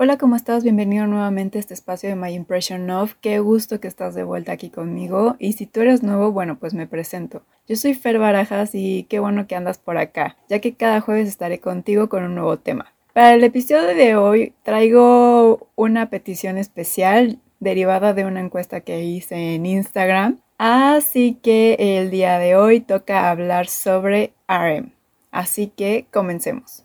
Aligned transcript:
Hola, 0.00 0.16
¿cómo 0.16 0.36
estás? 0.36 0.62
Bienvenido 0.62 1.08
nuevamente 1.08 1.58
a 1.58 1.60
este 1.60 1.74
espacio 1.74 2.08
de 2.08 2.14
My 2.14 2.32
Impression 2.32 2.88
Of. 2.88 3.14
Qué 3.20 3.40
gusto 3.40 3.80
que 3.80 3.88
estás 3.88 4.14
de 4.14 4.22
vuelta 4.22 4.52
aquí 4.52 4.70
conmigo. 4.70 5.34
Y 5.40 5.54
si 5.54 5.66
tú 5.66 5.80
eres 5.80 6.04
nuevo, 6.04 6.30
bueno, 6.30 6.56
pues 6.56 6.72
me 6.72 6.86
presento. 6.86 7.42
Yo 7.66 7.74
soy 7.74 7.94
Fer 7.94 8.20
Barajas 8.20 8.76
y 8.76 9.08
qué 9.10 9.18
bueno 9.18 9.48
que 9.48 9.56
andas 9.56 9.78
por 9.78 9.98
acá, 9.98 10.36
ya 10.48 10.60
que 10.60 10.74
cada 10.74 11.00
jueves 11.00 11.26
estaré 11.26 11.58
contigo 11.58 12.08
con 12.08 12.22
un 12.22 12.36
nuevo 12.36 12.58
tema. 12.58 12.92
Para 13.12 13.34
el 13.34 13.42
episodio 13.42 13.88
de 13.88 14.14
hoy 14.14 14.52
traigo 14.62 15.66
una 15.74 16.10
petición 16.10 16.58
especial 16.58 17.40
derivada 17.58 18.14
de 18.14 18.24
una 18.24 18.38
encuesta 18.38 18.82
que 18.82 19.02
hice 19.02 19.56
en 19.56 19.66
Instagram. 19.66 20.38
Así 20.58 21.40
que 21.42 21.74
el 21.76 22.12
día 22.12 22.38
de 22.38 22.54
hoy 22.54 22.78
toca 22.78 23.28
hablar 23.30 23.66
sobre 23.66 24.32
RM. 24.46 24.92
Así 25.32 25.72
que 25.76 26.06
comencemos. 26.12 26.84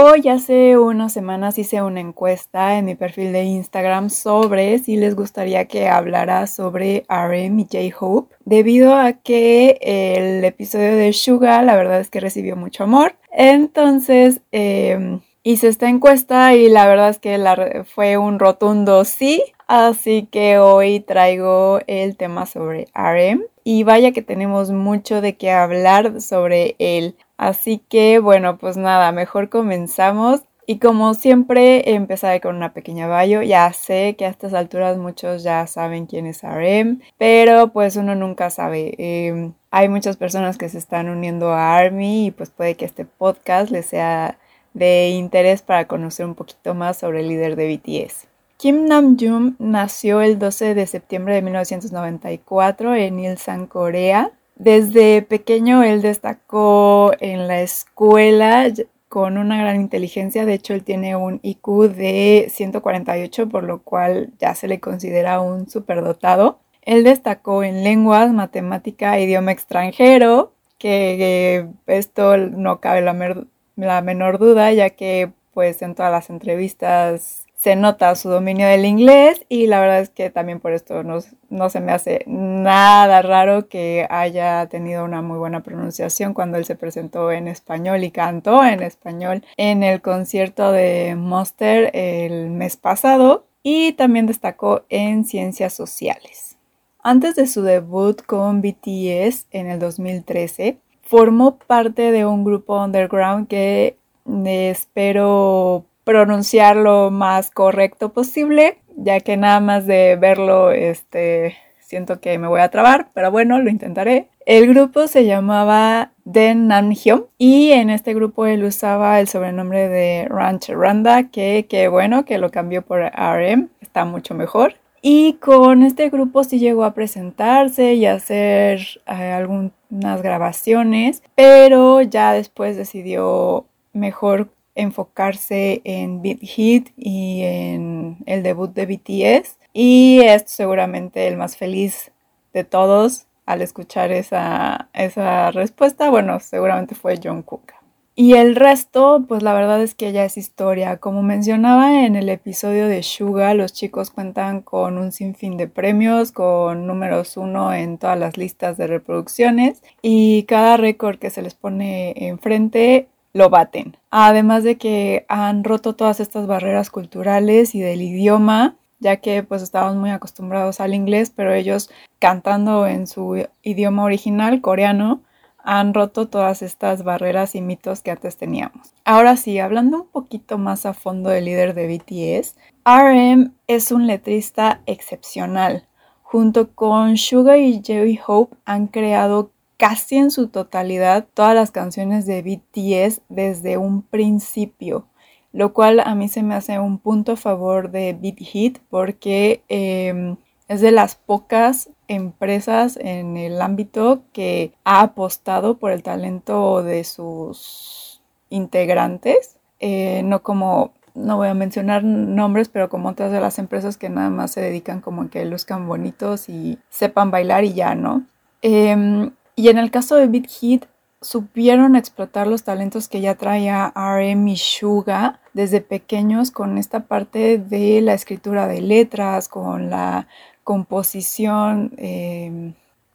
Hoy 0.00 0.28
hace 0.28 0.78
unas 0.78 1.12
semanas 1.12 1.58
hice 1.58 1.82
una 1.82 1.98
encuesta 1.98 2.78
en 2.78 2.84
mi 2.84 2.94
perfil 2.94 3.32
de 3.32 3.42
Instagram 3.42 4.10
sobre 4.10 4.78
si 4.78 4.96
les 4.96 5.16
gustaría 5.16 5.64
que 5.64 5.88
hablara 5.88 6.46
sobre 6.46 7.04
RM 7.08 7.58
y 7.58 7.64
J-Hope, 7.64 8.32
debido 8.44 8.94
a 8.94 9.14
que 9.14 9.76
el 9.80 10.44
episodio 10.44 10.94
de 10.94 11.12
Suga 11.12 11.60
la 11.62 11.74
verdad 11.74 11.98
es 11.98 12.10
que 12.10 12.20
recibió 12.20 12.54
mucho 12.54 12.84
amor. 12.84 13.16
Entonces 13.32 14.40
em, 14.52 15.18
hice 15.42 15.66
esta 15.66 15.88
encuesta 15.88 16.54
y 16.54 16.68
la 16.68 16.86
verdad 16.86 17.10
es 17.10 17.18
que 17.18 17.82
fue 17.92 18.18
un 18.18 18.38
rotundo 18.38 19.04
sí. 19.04 19.42
Así 19.66 20.28
que 20.30 20.60
hoy 20.60 21.00
traigo 21.00 21.80
el 21.88 22.16
tema 22.16 22.46
sobre 22.46 22.86
RM 22.94 23.42
y 23.70 23.82
vaya 23.82 24.12
que 24.12 24.22
tenemos 24.22 24.70
mucho 24.70 25.20
de 25.20 25.36
qué 25.36 25.50
hablar 25.50 26.22
sobre 26.22 26.74
él. 26.78 27.16
Así 27.36 27.82
que 27.90 28.18
bueno, 28.18 28.56
pues 28.56 28.78
nada, 28.78 29.12
mejor 29.12 29.50
comenzamos. 29.50 30.40
Y 30.64 30.78
como 30.78 31.12
siempre, 31.12 31.92
empezaré 31.92 32.40
con 32.40 32.56
una 32.56 32.72
pequeña 32.72 33.08
bio. 33.22 33.42
Ya 33.42 33.70
sé 33.74 34.16
que 34.16 34.24
a 34.24 34.30
estas 34.30 34.54
alturas 34.54 34.96
muchos 34.96 35.42
ya 35.42 35.66
saben 35.66 36.06
quién 36.06 36.24
es 36.24 36.42
RM, 36.42 37.02
pero 37.18 37.68
pues 37.68 37.96
uno 37.96 38.14
nunca 38.14 38.48
sabe. 38.48 38.94
Em, 38.96 39.52
hay 39.70 39.90
muchas 39.90 40.16
personas 40.16 40.56
que 40.56 40.70
se 40.70 40.78
están 40.78 41.10
uniendo 41.10 41.50
a 41.50 41.76
ARMY 41.76 42.28
y 42.28 42.30
pues 42.30 42.48
puede 42.48 42.74
que 42.74 42.86
este 42.86 43.04
podcast 43.04 43.70
les 43.70 43.84
sea 43.84 44.38
de 44.72 45.10
interés 45.10 45.60
para 45.60 45.86
conocer 45.86 46.24
un 46.24 46.34
poquito 46.34 46.72
más 46.72 46.96
sobre 46.96 47.20
el 47.20 47.28
líder 47.28 47.54
de 47.54 47.76
BTS. 47.76 48.27
Kim 48.58 48.86
Namjoon 48.86 49.54
nació 49.60 50.20
el 50.20 50.40
12 50.40 50.74
de 50.74 50.88
septiembre 50.88 51.34
de 51.34 51.42
1994 51.42 52.96
en 52.96 53.20
Ilsan, 53.20 53.68
Corea. 53.68 54.32
Desde 54.56 55.22
pequeño 55.22 55.84
él 55.84 56.02
destacó 56.02 57.12
en 57.20 57.46
la 57.46 57.60
escuela 57.60 58.68
con 59.08 59.38
una 59.38 59.60
gran 59.60 59.80
inteligencia, 59.80 60.44
de 60.44 60.54
hecho 60.54 60.74
él 60.74 60.82
tiene 60.82 61.14
un 61.14 61.38
IQ 61.44 61.94
de 61.94 62.48
148, 62.50 63.48
por 63.48 63.62
lo 63.62 63.80
cual 63.82 64.32
ya 64.40 64.56
se 64.56 64.66
le 64.66 64.80
considera 64.80 65.40
un 65.40 65.70
superdotado. 65.70 66.58
Él 66.82 67.04
destacó 67.04 67.62
en 67.62 67.84
lenguas, 67.84 68.32
matemática, 68.32 69.20
idioma 69.20 69.52
extranjero, 69.52 70.52
que 70.78 71.68
esto 71.86 72.36
no 72.36 72.80
cabe 72.80 73.02
la, 73.02 73.46
la 73.76 74.02
menor 74.02 74.40
duda, 74.40 74.72
ya 74.72 74.90
que 74.90 75.30
pues 75.54 75.80
en 75.82 75.94
todas 75.94 76.10
las 76.10 76.28
entrevistas 76.28 77.47
se 77.68 77.76
nota 77.76 78.14
su 78.14 78.30
dominio 78.30 78.66
del 78.66 78.86
inglés 78.86 79.44
y 79.50 79.66
la 79.66 79.78
verdad 79.78 80.00
es 80.00 80.08
que 80.08 80.30
también 80.30 80.58
por 80.58 80.72
esto 80.72 81.02
no, 81.02 81.18
no, 81.50 81.68
se 81.68 81.80
me 81.80 81.92
hace 81.92 82.24
nada 82.26 83.20
raro 83.20 83.68
que 83.68 84.06
haya 84.08 84.66
tenido 84.70 85.04
una 85.04 85.20
muy 85.20 85.36
buena 85.36 85.62
pronunciación 85.62 86.32
cuando 86.32 86.56
él 86.56 86.64
se 86.64 86.76
presentó 86.76 87.30
en 87.30 87.46
español 87.46 88.04
y 88.04 88.10
cantó 88.10 88.64
en 88.64 88.82
español 88.82 89.44
en 89.58 89.82
el 89.82 90.00
concierto 90.00 90.72
de 90.72 91.14
Monster 91.14 91.90
el 91.92 92.48
mes 92.48 92.78
pasado 92.78 93.44
y 93.62 93.92
también 93.92 94.24
destacó 94.24 94.86
en 94.88 95.26
ciencias 95.26 95.74
sociales. 95.74 96.56
Antes 97.02 97.34
de 97.36 97.46
su 97.46 97.60
debut 97.60 98.22
con 98.22 98.62
BTS 98.62 99.46
en 99.50 99.68
el 99.68 99.78
2013, 99.78 100.78
formó 101.02 101.58
parte 101.58 102.12
de 102.12 102.24
un 102.24 102.44
grupo 102.44 102.82
underground 102.82 103.46
que 103.46 103.98
espero 104.46 105.84
pronunciar 106.08 106.74
lo 106.74 107.10
más 107.10 107.50
correcto 107.50 108.14
posible, 108.14 108.78
ya 108.96 109.20
que 109.20 109.36
nada 109.36 109.60
más 109.60 109.86
de 109.86 110.16
verlo, 110.16 110.70
este, 110.70 111.58
siento 111.80 112.18
que 112.18 112.38
me 112.38 112.48
voy 112.48 112.62
a 112.62 112.70
trabar, 112.70 113.08
pero 113.12 113.30
bueno, 113.30 113.58
lo 113.58 113.68
intentaré. 113.68 114.30
El 114.46 114.68
grupo 114.68 115.06
se 115.06 115.26
llamaba 115.26 116.12
Den 116.24 116.66
Namhyung 116.66 117.26
y 117.36 117.72
en 117.72 117.90
este 117.90 118.14
grupo 118.14 118.46
él 118.46 118.64
usaba 118.64 119.20
el 119.20 119.28
sobrenombre 119.28 119.90
de 119.90 120.26
Ranch 120.30 120.70
Randa, 120.70 121.24
que, 121.24 121.66
que 121.68 121.88
bueno, 121.88 122.24
que 122.24 122.38
lo 122.38 122.50
cambió 122.50 122.80
por 122.80 123.00
RM, 123.00 123.68
está 123.82 124.06
mucho 124.06 124.32
mejor. 124.32 124.76
Y 125.02 125.34
con 125.34 125.82
este 125.82 126.08
grupo 126.08 126.42
sí 126.42 126.58
llegó 126.58 126.84
a 126.84 126.94
presentarse 126.94 127.92
y 127.92 128.06
a 128.06 128.14
hacer 128.14 128.80
eh, 129.06 129.12
algunas 129.12 130.22
grabaciones, 130.22 131.22
pero 131.34 132.00
ya 132.00 132.32
después 132.32 132.78
decidió 132.78 133.66
mejor 133.92 134.48
enfocarse 134.78 135.82
en 135.84 136.22
Beat 136.22 136.40
Hit 136.40 136.90
y 136.96 137.42
en 137.42 138.18
el 138.26 138.42
debut 138.42 138.72
de 138.72 138.86
BTS. 138.86 139.58
Y 139.72 140.20
es 140.20 140.44
seguramente 140.46 141.26
el 141.26 141.36
más 141.36 141.56
feliz 141.56 142.12
de 142.54 142.64
todos 142.64 143.26
al 143.44 143.60
escuchar 143.60 144.12
esa, 144.12 144.88
esa 144.94 145.50
respuesta. 145.50 146.10
Bueno, 146.10 146.38
seguramente 146.40 146.94
fue 146.94 147.18
John 147.22 147.42
Cook. 147.42 147.72
Y 148.14 148.34
el 148.34 148.56
resto, 148.56 149.24
pues 149.28 149.44
la 149.44 149.52
verdad 149.52 149.80
es 149.80 149.94
que 149.94 150.10
ya 150.10 150.24
es 150.24 150.36
historia. 150.36 150.96
Como 150.96 151.22
mencionaba 151.22 152.04
en 152.04 152.16
el 152.16 152.28
episodio 152.28 152.88
de 152.88 153.04
Suga, 153.04 153.54
los 153.54 153.72
chicos 153.72 154.10
cuentan 154.10 154.60
con 154.60 154.98
un 154.98 155.12
sinfín 155.12 155.56
de 155.56 155.68
premios, 155.68 156.32
con 156.32 156.88
números 156.88 157.36
uno 157.36 157.72
en 157.72 157.96
todas 157.96 158.18
las 158.18 158.36
listas 158.36 158.76
de 158.76 158.88
reproducciones 158.88 159.84
y 160.02 160.42
cada 160.44 160.76
récord 160.76 161.18
que 161.18 161.30
se 161.30 161.42
les 161.42 161.54
pone 161.54 162.12
enfrente 162.16 163.08
lo 163.32 163.50
baten. 163.50 163.96
Además 164.10 164.64
de 164.64 164.78
que 164.78 165.26
han 165.28 165.64
roto 165.64 165.94
todas 165.94 166.20
estas 166.20 166.46
barreras 166.46 166.90
culturales 166.90 167.74
y 167.74 167.80
del 167.80 168.02
idioma, 168.02 168.76
ya 169.00 169.18
que 169.18 169.42
pues 169.42 169.62
estábamos 169.62 169.96
muy 169.96 170.10
acostumbrados 170.10 170.80
al 170.80 170.94
inglés, 170.94 171.32
pero 171.34 171.52
ellos 171.52 171.90
cantando 172.18 172.86
en 172.86 173.06
su 173.06 173.46
idioma 173.62 174.04
original, 174.04 174.60
coreano, 174.60 175.22
han 175.62 175.92
roto 175.92 176.28
todas 176.28 176.62
estas 176.62 177.04
barreras 177.04 177.54
y 177.54 177.60
mitos 177.60 178.00
que 178.00 178.10
antes 178.10 178.36
teníamos. 178.36 178.94
Ahora 179.04 179.36
sí, 179.36 179.58
hablando 179.58 180.02
un 180.02 180.08
poquito 180.08 180.56
más 180.56 180.86
a 180.86 180.94
fondo 180.94 181.28
del 181.28 181.44
líder 181.44 181.74
de 181.74 181.86
BTS, 181.86 182.56
RM 182.84 183.52
es 183.66 183.92
un 183.92 184.06
letrista 184.06 184.80
excepcional. 184.86 185.86
Junto 186.22 186.70
con 186.74 187.16
Suga 187.18 187.58
y 187.58 187.82
J 187.86 188.22
Hope 188.26 188.56
han 188.64 188.86
creado 188.86 189.50
casi 189.78 190.16
en 190.16 190.30
su 190.30 190.48
totalidad 190.48 191.26
todas 191.32 191.54
las 191.54 191.70
canciones 191.70 192.26
de 192.26 192.42
BTS 192.42 193.22
desde 193.28 193.78
un 193.78 194.02
principio, 194.02 195.06
lo 195.52 195.72
cual 195.72 196.00
a 196.00 196.14
mí 196.14 196.28
se 196.28 196.42
me 196.42 196.54
hace 196.54 196.78
un 196.78 196.98
punto 196.98 197.32
a 197.32 197.36
favor 197.36 197.90
de 197.90 198.12
Beat 198.12 198.38
Hit 198.40 198.78
porque 198.90 199.62
em, 199.68 200.36
es 200.66 200.80
de 200.80 200.90
las 200.90 201.14
pocas 201.14 201.90
empresas 202.08 202.98
en 203.00 203.36
el 203.36 203.62
ámbito 203.62 204.22
que 204.32 204.74
ha 204.84 205.00
apostado 205.00 205.78
por 205.78 205.92
el 205.92 206.02
talento 206.02 206.82
de 206.82 207.04
sus 207.04 208.20
integrantes, 208.50 209.56
eh, 209.80 210.22
no 210.24 210.42
como 210.42 210.92
no 211.14 211.36
voy 211.36 211.48
a 211.48 211.54
mencionar 211.54 212.04
nombres, 212.04 212.68
pero 212.68 212.88
como 212.88 213.08
otras 213.08 213.32
de 213.32 213.40
las 213.40 213.58
empresas 213.58 213.96
que 213.96 214.08
nada 214.08 214.30
más 214.30 214.52
se 214.52 214.60
dedican 214.60 215.00
como 215.00 215.22
a 215.22 215.30
que 215.30 215.44
luzcan 215.44 215.86
bonitos 215.88 216.48
y 216.48 216.78
sepan 216.90 217.30
bailar 217.30 217.64
y 217.64 217.74
ya, 217.74 217.94
¿no? 217.94 218.24
Em, 218.62 219.30
y 219.58 219.70
en 219.70 219.78
el 219.78 219.90
caso 219.90 220.14
de 220.14 220.28
Big 220.28 220.46
Hit, 220.48 220.84
supieron 221.20 221.96
explotar 221.96 222.46
los 222.46 222.62
talentos 222.62 223.08
que 223.08 223.20
ya 223.20 223.34
traía 223.34 223.92
RM 223.96 224.46
y 224.46 224.56
Suga 224.56 225.40
desde 225.52 225.80
pequeños 225.80 226.52
con 226.52 226.78
esta 226.78 227.08
parte 227.08 227.58
de 227.58 228.00
la 228.00 228.14
escritura 228.14 228.68
de 228.68 228.80
letras, 228.80 229.48
con 229.48 229.90
la 229.90 230.28
composición 230.62 231.92
eh, 231.96 232.72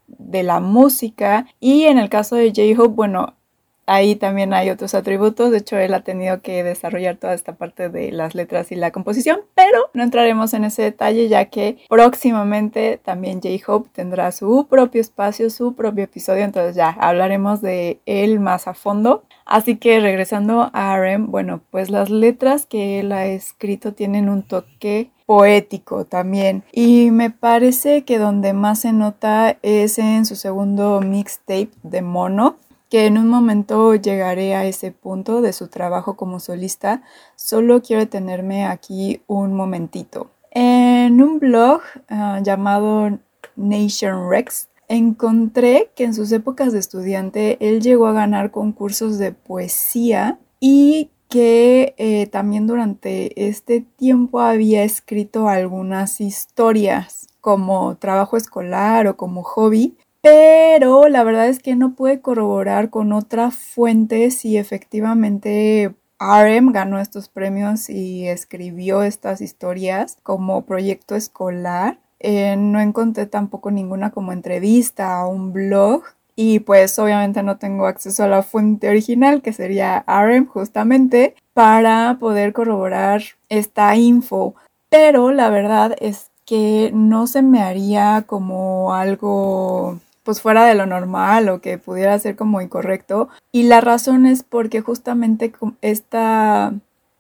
de 0.08 0.44
la 0.44 0.60
música. 0.60 1.48
Y 1.62 1.84
en 1.84 1.98
el 1.98 2.10
caso 2.10 2.36
de 2.36 2.50
J-Hope, 2.50 2.94
bueno, 2.94 3.36
Ahí 3.86 4.16
también 4.16 4.54
hay 4.54 4.70
otros 4.70 4.94
atributos, 4.94 5.52
de 5.52 5.58
hecho 5.58 5.78
él 5.78 5.94
ha 5.94 6.02
tenido 6.02 6.42
que 6.42 6.64
desarrollar 6.64 7.18
toda 7.18 7.34
esta 7.34 7.56
parte 7.56 7.90
de 7.90 8.12
las 8.12 8.34
letras 8.34 8.72
y 8.72 8.76
la 8.76 8.92
composición, 8.92 9.42
pero 9.56 9.90
no 9.94 10.04
entraremos 10.04 10.54
en 10.54 10.64
ese 10.64 10.84
detalle 10.84 11.28
ya 11.28 11.46
que 11.46 11.78
próximamente 11.90 13.00
también 13.04 13.42
J-Hope 13.42 13.90
tendrá 13.92 14.32
su 14.32 14.68
propio 14.70 15.02
espacio, 15.02 15.50
su 15.50 15.76
propio 15.76 16.06
episodio, 16.06 16.44
entonces 16.44 16.76
ya 16.76 16.90
hablaremos 16.90 17.62
de 17.62 18.00
él 18.06 18.40
más 18.40 18.68
a 18.68 18.74
fondo. 18.74 19.24
Así 19.46 19.76
que 19.76 20.00
regresando 20.00 20.70
a 20.74 20.98
RM, 20.98 21.30
bueno, 21.30 21.62
pues 21.70 21.90
las 21.90 22.10
letras 22.10 22.66
que 22.66 23.02
él 23.02 23.12
ha 23.12 23.26
escrito 23.26 23.94
tienen 23.94 24.30
un 24.30 24.44
toque 24.44 25.12
poético 25.26 26.06
también. 26.06 26.64
Y 26.72 27.12
me 27.12 27.30
parece 27.30 28.04
que 28.04 28.18
donde 28.20 28.54
más 28.54 28.80
se 28.80 28.94
nota 28.94 29.58
es 29.62 29.98
en 29.98 30.26
su 30.26 30.36
segundo 30.36 31.02
mixtape 31.02 31.70
de 31.84 32.02
Mono, 32.02 32.58
que 32.94 33.08
en 33.08 33.18
un 33.18 33.28
momento 33.28 33.96
llegaré 33.96 34.54
a 34.54 34.68
ese 34.68 34.92
punto 34.92 35.42
de 35.42 35.52
su 35.52 35.68
trabajo 35.68 36.16
como 36.16 36.40
solista, 36.40 37.02
solo 37.36 37.82
quiero 37.82 38.08
tenerme 38.08 38.68
aquí 38.68 39.24
un 39.26 39.56
momentito. 39.56 40.30
En 40.52 41.20
un 41.20 41.40
blog 41.40 41.82
ah, 42.08 42.40
llamado 42.44 43.18
Nation 43.56 44.30
Rex 44.30 44.68
encontré 44.88 45.90
que 45.96 46.04
en 46.04 46.14
sus 46.14 46.32
épocas 46.32 46.72
de 46.72 46.78
estudiante 46.78 47.58
él 47.68 47.82
llegó 47.82 48.06
a 48.06 48.14
ganar 48.14 48.52
concursos 48.52 49.18
de 49.18 49.32
poesía 49.32 50.38
y 50.60 51.10
que 51.30 51.96
eh, 51.98 52.28
también 52.28 52.68
durante 52.68 53.48
este 53.48 53.82
tiempo 53.82 54.40
había 54.40 54.84
escrito 54.84 55.50
algunas 55.50 56.22
historias 56.22 57.28
como 57.42 57.96
trabajo 57.96 58.38
escolar 58.38 59.08
o 59.08 59.18
como 59.18 59.42
hobby, 59.42 59.98
pero 60.24 61.10
la 61.10 61.26
verdad 61.26 61.50
es 61.50 61.60
que 61.60 61.76
no 61.76 61.96
pude 61.96 62.22
corroborar 62.22 62.90
con 62.90 63.12
otra 63.12 63.52
fuente 63.52 64.32
si 64.32 64.58
efectivamente 64.58 65.94
RM 66.18 66.72
ganó 66.72 66.98
estos 66.98 67.28
premios 67.28 67.90
y 67.90 68.26
escribió 68.30 69.04
estas 69.04 69.42
historias 69.42 70.18
como 70.24 70.62
proyecto 70.62 71.16
escolar. 71.16 72.00
Eh, 72.22 72.56
no 72.58 72.80
encontré 72.80 73.26
tampoco 73.26 73.70
ninguna 73.70 74.12
como 74.12 74.32
entrevista 74.32 75.26
o 75.26 75.30
un 75.30 75.52
blog 75.52 76.04
y 76.38 76.60
pues 76.60 76.98
obviamente 77.00 77.44
no 77.44 77.58
tengo 77.58 77.86
acceso 77.86 78.24
a 78.24 78.30
la 78.30 78.44
fuente 78.44 78.88
original 78.88 79.42
que 79.42 79.52
sería 79.52 80.06
RM 80.08 80.48
justamente 80.48 81.36
para 81.54 82.16
poder 82.18 82.54
corroborar 82.54 83.22
esta 83.50 83.94
info. 83.98 84.56
Pero 84.90 85.34
la 85.34 85.50
verdad 85.50 85.98
es 86.00 86.32
que 86.46 86.92
no 86.94 87.28
se 87.28 87.42
me 87.42 87.62
haría 87.62 88.24
como 88.26 88.94
algo 88.94 90.00
pues 90.24 90.42
fuera 90.42 90.66
de 90.66 90.76
lo 90.76 90.86
normal 90.86 91.50
o 91.50 91.62
que 91.62 91.78
pudiera 91.78 92.18
ser 92.20 92.36
como 92.36 92.62
incorrecto. 92.62 93.30
Y 93.52 93.64
la 93.64 93.82
razón 93.82 94.26
es 94.26 94.44
porque 94.44 94.82
justamente 94.82 95.54
esta, 95.82 96.74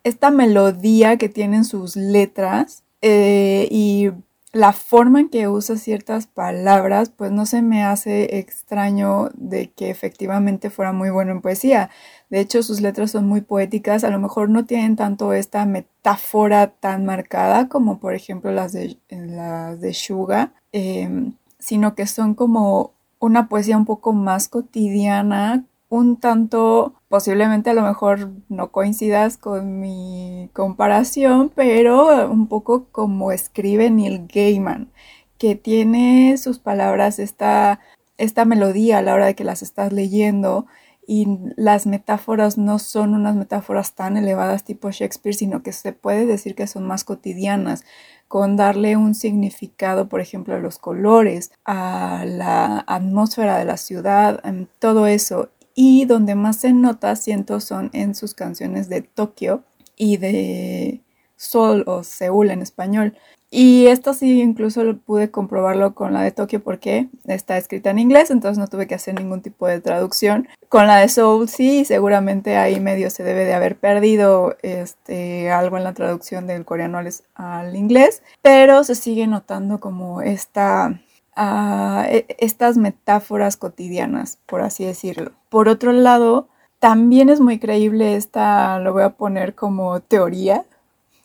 esta 0.04 0.32
melodía 0.32 1.18
que 1.18 1.30
tienen 1.30 1.66
sus 1.66 1.96
letras 1.96 2.84
eh, 3.02 3.68
y 3.70 4.12
la 4.54 4.72
forma 4.72 5.20
en 5.20 5.30
que 5.30 5.48
usa 5.48 5.78
ciertas 5.78 6.28
palabras, 6.28 7.10
pues 7.10 7.32
no 7.32 7.48
se 7.48 7.64
me 7.64 7.84
hace 7.84 8.38
extraño 8.38 9.30
de 9.34 9.72
que 9.72 9.90
efectivamente 9.90 10.70
fuera 10.70 10.94
muy 10.94 11.10
bueno 11.10 11.32
en 11.32 11.42
poesía. 11.42 11.90
De 12.30 12.40
hecho, 12.40 12.62
sus 12.62 12.80
letras 12.80 13.12
son 13.12 13.28
muy 13.28 13.42
poéticas, 13.42 14.04
a 14.04 14.12
lo 14.12 14.20
mejor 14.20 14.50
no 14.50 14.66
tienen 14.66 14.96
tanto 14.96 15.34
esta 15.34 15.66
metáfora 15.66 16.68
tan 16.68 17.04
marcada 17.04 17.68
como 17.68 18.00
por 18.00 18.14
ejemplo 18.14 18.52
las 18.52 18.74
de, 18.74 18.98
las 19.10 19.82
de 19.82 19.92
Shuga, 19.92 20.54
em, 20.72 21.34
sino 21.63 21.95
que 21.95 22.07
son 22.07 22.36
como 22.36 22.92
una 23.19 23.48
poesía 23.48 23.77
un 23.77 23.86
poco 23.86 24.12
más 24.12 24.50
cotidiana, 24.50 25.63
un 25.88 26.18
tanto, 26.18 26.94
posiblemente 27.07 27.69
a 27.69 27.74
lo 27.74 27.83
mejor 27.83 28.31
no 28.50 28.71
coincidas 28.71 29.38
con 29.38 29.80
mi 29.80 30.50
comparación, 30.51 31.51
pero 31.56 32.30
un 32.30 32.48
poco 32.48 32.88
como 32.92 33.31
escribe 33.31 33.89
Neil 33.89 34.27
Gaiman, 34.27 34.92
que 35.38 35.56
tiene 35.56 36.38
sus 36.38 36.60
palabras 36.60 37.18
esta, 37.18 37.80
esta 38.18 38.44
melodía 38.44 38.98
a 38.98 39.01
la 39.01 39.13
hora 39.13 39.27
de 39.27 39.36
que 39.36 39.45
las 39.45 39.62
estás 39.62 39.94
leyendo 39.94 40.65
y 41.08 41.28
las 41.56 41.86
metáforas 41.86 42.58
no 42.58 42.80
son 42.80 43.14
unas 43.14 43.36
metáforas 43.36 43.94
tan 43.94 44.18
elevadas 44.18 44.64
tipo 44.64 44.92
Shakespeare, 44.92 45.36
sino 45.36 45.64
que 45.64 45.72
se 45.72 45.94
puede 45.94 46.26
decir 46.26 46.56
que 46.56 46.68
son 46.68 46.88
más 46.88 47.04
cotidianas, 47.04 47.84
con 48.28 48.56
darle 48.56 48.98
un 48.98 49.14
significado, 49.14 50.10
por 50.10 50.22
ejemplo, 50.22 50.56
a 50.56 50.60
los 50.60 50.80
colores, 50.80 51.52
a 51.66 52.24
la 52.26 52.84
atmósfera 52.88 53.58
de 53.58 53.66
la 53.66 53.78
ciudad, 53.78 54.42
todo 54.80 55.08
eso 55.08 55.50
y 55.76 56.06
donde 56.06 56.36
más 56.36 56.58
se 56.58 56.74
nota, 56.74 57.16
siento, 57.16 57.60
son 57.60 57.90
en 57.94 58.16
sus 58.16 58.34
canciones 58.34 58.90
de 58.90 59.02
Tokio 59.02 59.64
y 59.96 60.18
de 60.18 61.02
Sol 61.36 61.84
o 61.88 62.04
Seúl 62.04 62.52
en 62.52 62.62
español. 62.62 63.18
Y 63.56 63.86
esto 63.86 64.16
sí, 64.16 64.42
incluso 64.42 64.82
pude 65.06 65.30
comprobarlo 65.30 65.94
con 65.94 66.12
la 66.12 66.24
de 66.24 66.32
Tokio 66.32 66.64
porque 66.64 67.08
está 67.28 67.56
escrita 67.56 67.92
en 67.92 68.00
inglés, 68.00 68.32
entonces 68.32 68.58
no 68.58 68.68
tuve 68.68 68.88
que 68.88 68.96
hacer 68.96 69.14
ningún 69.14 69.44
tipo 69.44 69.68
de 69.68 69.80
traducción. 69.80 70.48
Con 70.70 70.88
la 70.88 70.98
de 70.98 71.08
Soul 71.08 71.48
sí, 71.48 71.86
seguramente 71.86 72.58
ahí 72.58 72.80
medio 72.80 73.12
se 73.12 73.22
debe 73.22 73.46
de 73.46 73.54
haber 73.54 73.76
perdido 73.76 74.58
este, 74.64 75.52
algo 75.52 75.78
en 75.78 75.84
la 75.84 75.94
traducción 75.94 76.48
del 76.48 76.66
coreano 76.66 77.00
al 77.36 77.76
inglés, 77.76 78.24
pero 78.42 78.84
se 78.84 78.96
sigue 78.96 79.28
notando 79.28 79.80
como 79.80 80.24
esta 80.24 81.00
a 81.36 82.08
e, 82.10 82.26
estas 82.40 82.78
metáforas 82.78 83.56
cotidianas, 83.58 84.40
por 84.48 84.62
así 84.62 84.84
decirlo. 84.84 85.32
Por 85.50 85.70
otro 85.70 85.92
lado, 85.92 86.48
también 86.80 87.30
es 87.30 87.40
muy 87.40 87.60
creíble 87.60 88.16
esta, 88.16 88.80
lo 88.80 88.94
voy 88.94 89.04
a 89.04 89.12
poner 89.12 89.54
como 89.54 90.00
teoría, 90.00 90.66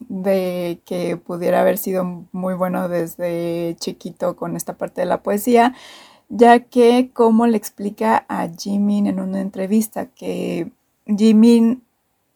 de 0.01 0.81
que 0.85 1.17
pudiera 1.17 1.61
haber 1.61 1.79
sido 1.79 2.27
muy 2.33 2.55
bueno 2.55 2.89
desde 2.89 3.77
chiquito 3.81 4.37
con 4.37 4.57
esta 4.57 4.75
parte 4.75 5.01
de 5.01 5.07
la 5.07 5.23
poesía, 5.23 5.75
ya 6.29 6.61
que 6.61 7.11
como 7.13 7.47
le 7.47 7.57
explica 7.57 8.25
a 8.29 8.49
Jimin 8.49 9.07
en 9.07 9.21
una 9.21 9.41
entrevista, 9.41 10.07
que 10.07 10.71
Jimin 11.07 11.83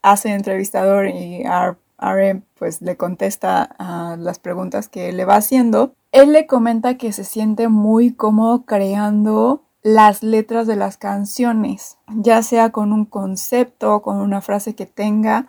hace 0.03 0.31
entrevistador 0.31 1.07
y 1.07 1.45
RM 1.45 2.43
pues 2.59 2.83
le 2.83 2.97
contesta 2.97 3.63
a 3.79 4.17
las 4.17 4.39
preguntas 4.39 4.89
que 4.89 5.13
le 5.13 5.25
va 5.25 5.37
haciendo, 5.37 5.95
él 6.11 6.33
le 6.33 6.47
comenta 6.47 6.99
que 6.99 7.13
se 7.13 7.25
siente 7.25 7.69
muy 7.69 8.13
cómodo 8.13 8.65
creando 8.65 9.63
las 9.83 10.23
letras 10.23 10.67
de 10.67 10.77
las 10.77 10.97
canciones, 10.97 11.99
ya 12.09 12.43
sea 12.43 12.71
con 12.71 12.93
un 12.93 13.05
concepto, 13.05 14.01
con 14.03 14.19
una 14.19 14.41
frase 14.41 14.75
que 14.75 14.87
tenga 14.87 15.49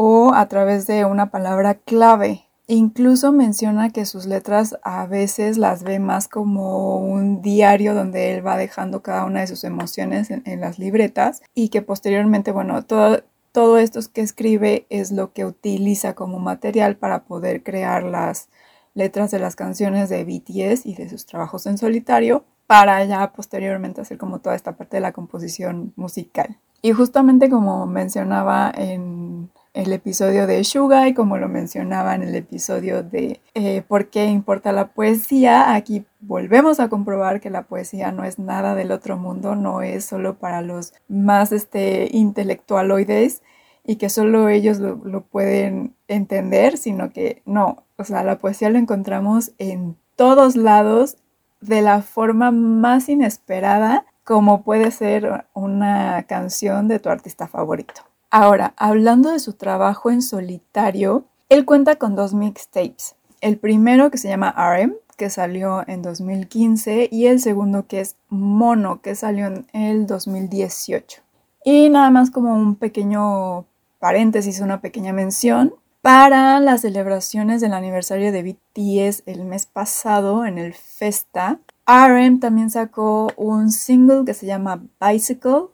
o 0.00 0.32
a 0.32 0.46
través 0.46 0.86
de 0.86 1.04
una 1.04 1.32
palabra 1.32 1.74
clave. 1.74 2.44
Incluso 2.68 3.32
menciona 3.32 3.90
que 3.90 4.06
sus 4.06 4.26
letras 4.26 4.78
a 4.84 5.06
veces 5.06 5.58
las 5.58 5.82
ve 5.82 5.98
más 5.98 6.28
como 6.28 6.98
un 6.98 7.42
diario 7.42 7.94
donde 7.94 8.32
él 8.32 8.46
va 8.46 8.56
dejando 8.56 9.02
cada 9.02 9.24
una 9.24 9.40
de 9.40 9.48
sus 9.48 9.64
emociones 9.64 10.30
en, 10.30 10.60
las 10.60 10.78
libretas 10.78 11.42
y 11.52 11.70
que 11.70 11.82
posteriormente, 11.82 12.52
bueno, 12.52 12.84
todo, 12.84 13.24
todo 13.50 13.76
esto 13.78 13.98
que 14.12 14.20
escribe 14.20 14.86
es 14.88 15.10
lo 15.10 15.32
que 15.32 15.44
utiliza 15.44 16.14
como 16.14 16.38
material 16.38 16.94
para 16.96 17.24
poder 17.24 17.64
crear 17.64 18.04
las, 18.04 18.50
letras 18.94 19.32
de 19.32 19.40
las 19.40 19.56
canciones 19.56 20.08
de 20.10 20.22
BTS 20.22 20.86
y 20.86 20.94
de 20.94 21.08
sus 21.08 21.26
trabajos 21.26 21.66
en 21.66 21.76
solitario 21.76 22.44
para 22.68 23.02
ya 23.04 23.32
posteriormente 23.32 24.02
hacer 24.02 24.16
como 24.16 24.38
toda 24.38 24.54
esta 24.54 24.76
parte 24.76 24.98
de 24.98 25.00
la 25.00 25.12
composición 25.12 25.92
musical. 25.96 26.56
Y 26.82 26.92
justamente 26.92 27.50
como 27.50 27.86
mencionaba 27.86 28.70
en 28.72 29.50
el 29.78 29.92
episodio 29.92 30.48
de 30.48 30.64
Suga 30.64 31.06
y 31.06 31.14
como 31.14 31.38
lo 31.38 31.48
mencionaba 31.48 32.16
en 32.16 32.24
el 32.24 32.34
episodio 32.34 33.04
de 33.04 33.40
eh, 33.54 33.82
por 33.86 34.08
qué 34.08 34.26
importa 34.26 34.72
la 34.72 34.88
poesía, 34.88 35.72
aquí 35.72 36.04
volvemos 36.18 36.80
a 36.80 36.88
comprobar 36.88 37.40
que 37.40 37.48
la 37.48 37.62
poesía 37.62 38.10
no 38.10 38.24
es 38.24 38.40
nada 38.40 38.74
del 38.74 38.90
otro 38.90 39.16
mundo, 39.16 39.54
no 39.54 39.80
es 39.82 40.04
solo 40.04 40.36
para 40.36 40.62
los 40.62 40.94
más 41.06 41.52
este, 41.52 42.08
intelectualoides 42.10 43.42
y 43.84 43.96
que 43.96 44.10
solo 44.10 44.48
ellos 44.48 44.80
lo, 44.80 44.96
lo 44.96 45.20
pueden 45.20 45.94
entender, 46.08 46.76
sino 46.76 47.10
que 47.10 47.42
no, 47.46 47.84
o 47.96 48.02
sea, 48.02 48.24
la 48.24 48.38
poesía 48.38 48.70
lo 48.70 48.78
encontramos 48.78 49.52
en 49.58 49.96
todos 50.16 50.56
lados 50.56 51.18
de 51.60 51.82
la 51.82 52.02
forma 52.02 52.50
más 52.50 53.08
inesperada 53.08 54.06
como 54.24 54.62
puede 54.64 54.90
ser 54.90 55.46
una 55.54 56.24
canción 56.24 56.88
de 56.88 56.98
tu 56.98 57.10
artista 57.10 57.46
favorito. 57.46 58.07
Ahora, 58.30 58.74
hablando 58.76 59.30
de 59.30 59.38
su 59.38 59.54
trabajo 59.54 60.10
en 60.10 60.20
solitario, 60.20 61.24
él 61.48 61.64
cuenta 61.64 61.96
con 61.96 62.14
dos 62.14 62.34
mixtapes. 62.34 63.14
El 63.40 63.56
primero 63.56 64.10
que 64.10 64.18
se 64.18 64.28
llama 64.28 64.54
RM, 64.56 64.94
que 65.16 65.30
salió 65.30 65.82
en 65.88 66.02
2015, 66.02 67.08
y 67.10 67.26
el 67.26 67.40
segundo 67.40 67.86
que 67.86 68.00
es 68.00 68.16
Mono, 68.28 69.00
que 69.00 69.14
salió 69.14 69.46
en 69.46 69.66
el 69.72 70.06
2018. 70.06 71.22
Y 71.64 71.88
nada 71.88 72.10
más 72.10 72.30
como 72.30 72.54
un 72.54 72.76
pequeño 72.76 73.64
paréntesis, 73.98 74.60
una 74.60 74.80
pequeña 74.80 75.12
mención, 75.12 75.74
para 76.02 76.60
las 76.60 76.82
celebraciones 76.82 77.60
del 77.60 77.72
aniversario 77.72 78.30
de 78.30 78.42
BTS 78.42 79.22
el 79.26 79.44
mes 79.44 79.66
pasado 79.66 80.44
en 80.44 80.58
el 80.58 80.74
Festa, 80.74 81.60
RM 81.86 82.40
también 82.40 82.70
sacó 82.70 83.32
un 83.36 83.70
single 83.70 84.24
que 84.24 84.34
se 84.34 84.46
llama 84.46 84.82
Bicycle, 85.00 85.68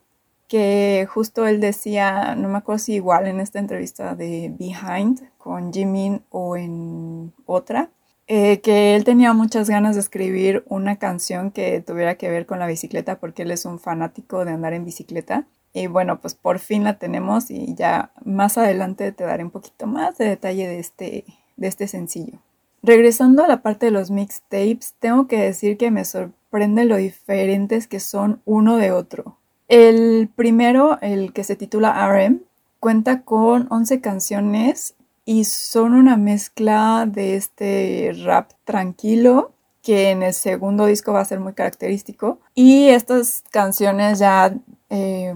que 0.48 1.06
justo 1.10 1.46
él 1.46 1.60
decía, 1.60 2.34
no 2.36 2.48
me 2.48 2.58
acuerdo 2.58 2.78
si 2.78 2.94
igual 2.94 3.26
en 3.26 3.40
esta 3.40 3.58
entrevista 3.58 4.14
de 4.14 4.54
Behind 4.58 5.28
con 5.38 5.72
Jimin 5.72 6.22
o 6.30 6.56
en 6.56 7.32
otra, 7.46 7.90
eh, 8.26 8.60
que 8.60 8.96
él 8.96 9.04
tenía 9.04 9.32
muchas 9.34 9.68
ganas 9.68 9.96
de 9.96 10.00
escribir 10.00 10.64
una 10.68 10.96
canción 10.96 11.50
que 11.50 11.80
tuviera 11.80 12.14
que 12.14 12.30
ver 12.30 12.46
con 12.46 12.58
la 12.58 12.66
bicicleta 12.66 13.18
porque 13.18 13.42
él 13.42 13.50
es 13.50 13.66
un 13.66 13.78
fanático 13.78 14.44
de 14.44 14.52
andar 14.52 14.72
en 14.72 14.84
bicicleta 14.84 15.46
y 15.74 15.88
bueno, 15.88 16.20
pues 16.20 16.34
por 16.34 16.60
fin 16.60 16.84
la 16.84 16.98
tenemos 16.98 17.50
y 17.50 17.74
ya 17.74 18.12
más 18.24 18.56
adelante 18.56 19.12
te 19.12 19.24
daré 19.24 19.44
un 19.44 19.50
poquito 19.50 19.86
más 19.86 20.16
de 20.16 20.26
detalle 20.26 20.68
de 20.68 20.78
este, 20.78 21.24
de 21.56 21.66
este 21.66 21.88
sencillo. 21.88 22.38
Regresando 22.82 23.42
a 23.42 23.48
la 23.48 23.60
parte 23.60 23.86
de 23.86 23.92
los 23.92 24.10
mixtapes, 24.10 24.94
tengo 25.00 25.26
que 25.26 25.38
decir 25.38 25.76
que 25.76 25.90
me 25.90 26.04
sorprende 26.04 26.84
lo 26.84 26.96
diferentes 26.96 27.88
que 27.88 27.98
son 27.98 28.40
uno 28.44 28.76
de 28.76 28.92
otro. 28.92 29.38
El 29.68 30.30
primero, 30.34 30.98
el 31.00 31.32
que 31.32 31.44
se 31.44 31.56
titula 31.56 32.06
RM, 32.06 32.40
cuenta 32.80 33.22
con 33.22 33.66
11 33.70 34.00
canciones 34.00 34.94
y 35.24 35.44
son 35.44 35.94
una 35.94 36.16
mezcla 36.16 37.06
de 37.08 37.36
este 37.36 38.12
rap 38.24 38.50
tranquilo 38.64 39.52
que 39.82 40.10
en 40.10 40.22
el 40.22 40.34
segundo 40.34 40.86
disco 40.86 41.12
va 41.12 41.20
a 41.20 41.24
ser 41.24 41.40
muy 41.40 41.52
característico. 41.52 42.40
Y 42.54 42.88
estas 42.88 43.42
canciones 43.50 44.18
ya, 44.18 44.54
eh, 44.90 45.34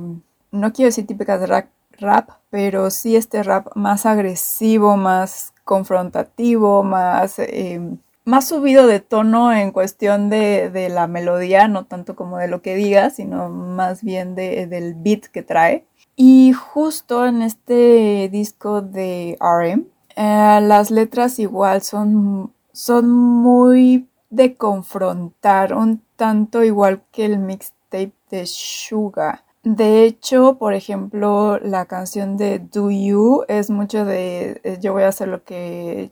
no 0.51 0.73
quiero 0.73 0.89
decir 0.89 1.07
típicas 1.07 1.41
de 1.41 1.65
rap, 1.99 2.31
pero 2.51 2.91
sí 2.91 3.17
este 3.17 3.43
rap 3.43 3.69
más 3.77 4.07
agresivo, 4.07 4.97
más 4.97 5.53
confrontativo, 5.65 6.83
más, 6.83 7.39
eh, 7.39 7.81
más 8.29 8.47
subido 8.47 8.87
de 8.87 9.01
tono 9.01 9.55
en 9.55 9.73
cuestión 9.73 10.29
de, 10.29 10.89
la 10.91 11.07
melodía, 11.07 11.67
no 11.67 11.87
tanto 11.87 12.15
como 12.15 12.37
de 12.37 12.47
lo 12.47 12.61
que 12.61 12.75
diga, 12.75 13.09
sino 13.09 13.49
más 13.49 14.05
bien 14.05 14.35
del 14.35 14.95
beat 14.95 15.25
que 15.33 15.43
trae. 15.43 15.87
Y 16.15 16.53
justo 16.53 17.27
en 17.27 17.41
este 17.41 18.29
disco 18.31 18.83
de 18.83 19.39
RM, 19.41 19.87
eh, 20.15 20.61
las 20.63 20.91
letras 20.91 21.39
igual 21.39 21.81
son, 21.81 22.53
son 22.73 23.09
muy 23.09 24.07
de 24.29 24.57
confrontar, 24.57 25.73
un 25.73 26.03
tanto 26.17 26.63
igual 26.63 27.01
que 27.11 27.25
el 27.25 27.39
mixtape 27.39 28.13
de 28.31 28.45
Suga. 28.45 29.45
De 29.63 30.05
hecho, 30.05 30.59
por 30.59 30.75
ejemplo, 30.75 31.59
la 31.61 31.87
canción 31.87 32.37
de 32.37 32.59
Do 32.59 32.91
You 32.91 33.45
es 33.49 33.71
mucho 33.71 34.05
de 34.05 34.61
eh, 34.65 34.79
yo 34.83 34.93
voy 34.93 35.05
a 35.05 35.09
hacer 35.09 35.29
lo 35.29 35.45
que 35.45 36.11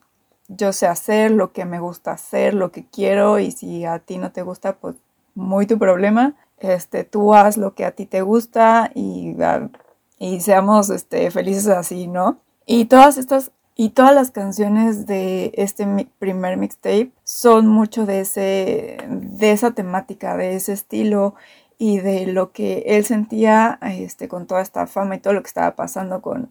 yo 0.48 0.72
sé 0.72 0.86
hacer, 0.86 1.30
lo 1.30 1.52
que 1.52 1.64
me 1.64 1.80
gusta 1.80 2.12
hacer, 2.12 2.54
lo 2.54 2.72
que 2.72 2.84
quiero 2.86 3.38
y 3.38 3.50
si 3.50 3.84
a 3.84 3.98
ti 3.98 4.18
no 4.18 4.32
te 4.32 4.42
gusta, 4.42 4.76
pues 4.76 4.96
muy 5.34 5.66
tu 5.66 5.78
problema. 5.78 6.34
Este, 6.58 7.04
tú 7.04 7.34
haz 7.34 7.56
lo 7.56 7.74
que 7.74 7.84
a 7.84 7.92
ti 7.92 8.06
te 8.06 8.22
gusta 8.22 8.90
y, 8.94 9.36
ah, 9.42 9.68
y 10.18 10.40
seamos 10.40 10.90
este, 10.90 11.30
felices 11.30 11.68
así, 11.68 12.06
¿no? 12.06 12.38
Y 12.64 12.86
todas 12.86 13.18
estas 13.18 13.52
y 13.78 13.90
todas 13.90 14.14
las 14.14 14.30
canciones 14.30 15.06
de 15.06 15.52
este 15.54 15.86
primer 16.18 16.56
mixtape 16.56 17.12
son 17.24 17.66
mucho 17.66 18.06
de, 18.06 18.20
ese, 18.20 18.96
de 19.06 19.52
esa 19.52 19.72
temática, 19.72 20.34
de 20.38 20.56
ese 20.56 20.72
estilo 20.72 21.34
y 21.76 21.98
de 21.98 22.26
lo 22.26 22.52
que 22.52 22.84
él 22.86 23.04
sentía 23.04 23.78
este, 23.82 24.28
con 24.28 24.46
toda 24.46 24.62
esta 24.62 24.86
fama 24.86 25.16
y 25.16 25.18
todo 25.18 25.34
lo 25.34 25.42
que 25.42 25.48
estaba 25.48 25.76
pasando 25.76 26.22
con, 26.22 26.50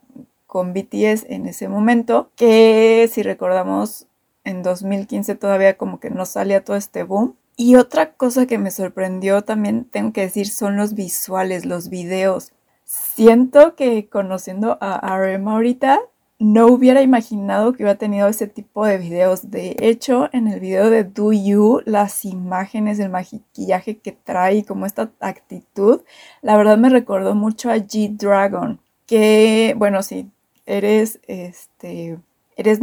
con 0.55 0.71
BTS 0.73 1.25
en 1.27 1.47
ese 1.47 1.67
momento, 1.67 2.31
que 2.37 3.09
si 3.11 3.23
recordamos 3.23 4.07
en 4.45 4.63
2015 4.63 5.35
todavía 5.35 5.75
como 5.75 5.99
que 5.99 6.09
no 6.09 6.25
salía 6.25 6.63
todo 6.63 6.77
este 6.77 7.03
boom. 7.03 7.35
Y 7.57 7.75
otra 7.75 8.13
cosa 8.13 8.45
que 8.45 8.57
me 8.57 8.71
sorprendió 8.71 9.41
también, 9.41 9.83
tengo 9.83 10.13
que 10.13 10.21
decir, 10.21 10.47
son 10.47 10.77
los 10.77 10.93
visuales, 10.93 11.65
los 11.65 11.89
videos. 11.89 12.53
Siento 12.85 13.75
que 13.75 14.07
conociendo 14.07 14.77
a 14.79 15.17
RM 15.17 15.45
ahorita, 15.45 15.99
no 16.39 16.67
hubiera 16.67 17.01
imaginado 17.01 17.73
que 17.73 17.83
hubiera 17.83 17.99
tenido 17.99 18.29
ese 18.29 18.47
tipo 18.47 18.85
de 18.85 18.97
videos. 18.97 19.51
De 19.51 19.75
hecho, 19.81 20.29
en 20.31 20.47
el 20.47 20.61
video 20.61 20.89
de 20.89 21.03
Do 21.03 21.33
You, 21.33 21.81
las 21.83 22.23
imágenes, 22.23 22.97
el 22.99 23.09
maquillaje 23.09 23.97
que 23.97 24.13
trae, 24.13 24.63
como 24.63 24.85
esta 24.85 25.11
actitud, 25.19 26.03
la 26.41 26.55
verdad 26.55 26.77
me 26.77 26.87
recordó 26.87 27.35
mucho 27.35 27.69
a 27.69 27.75
G-Dragon. 27.75 28.79
Que, 29.05 29.75
bueno, 29.77 30.01
si 30.01 30.31
eres, 30.65 31.19
este, 31.27 32.17
eres 32.57 32.79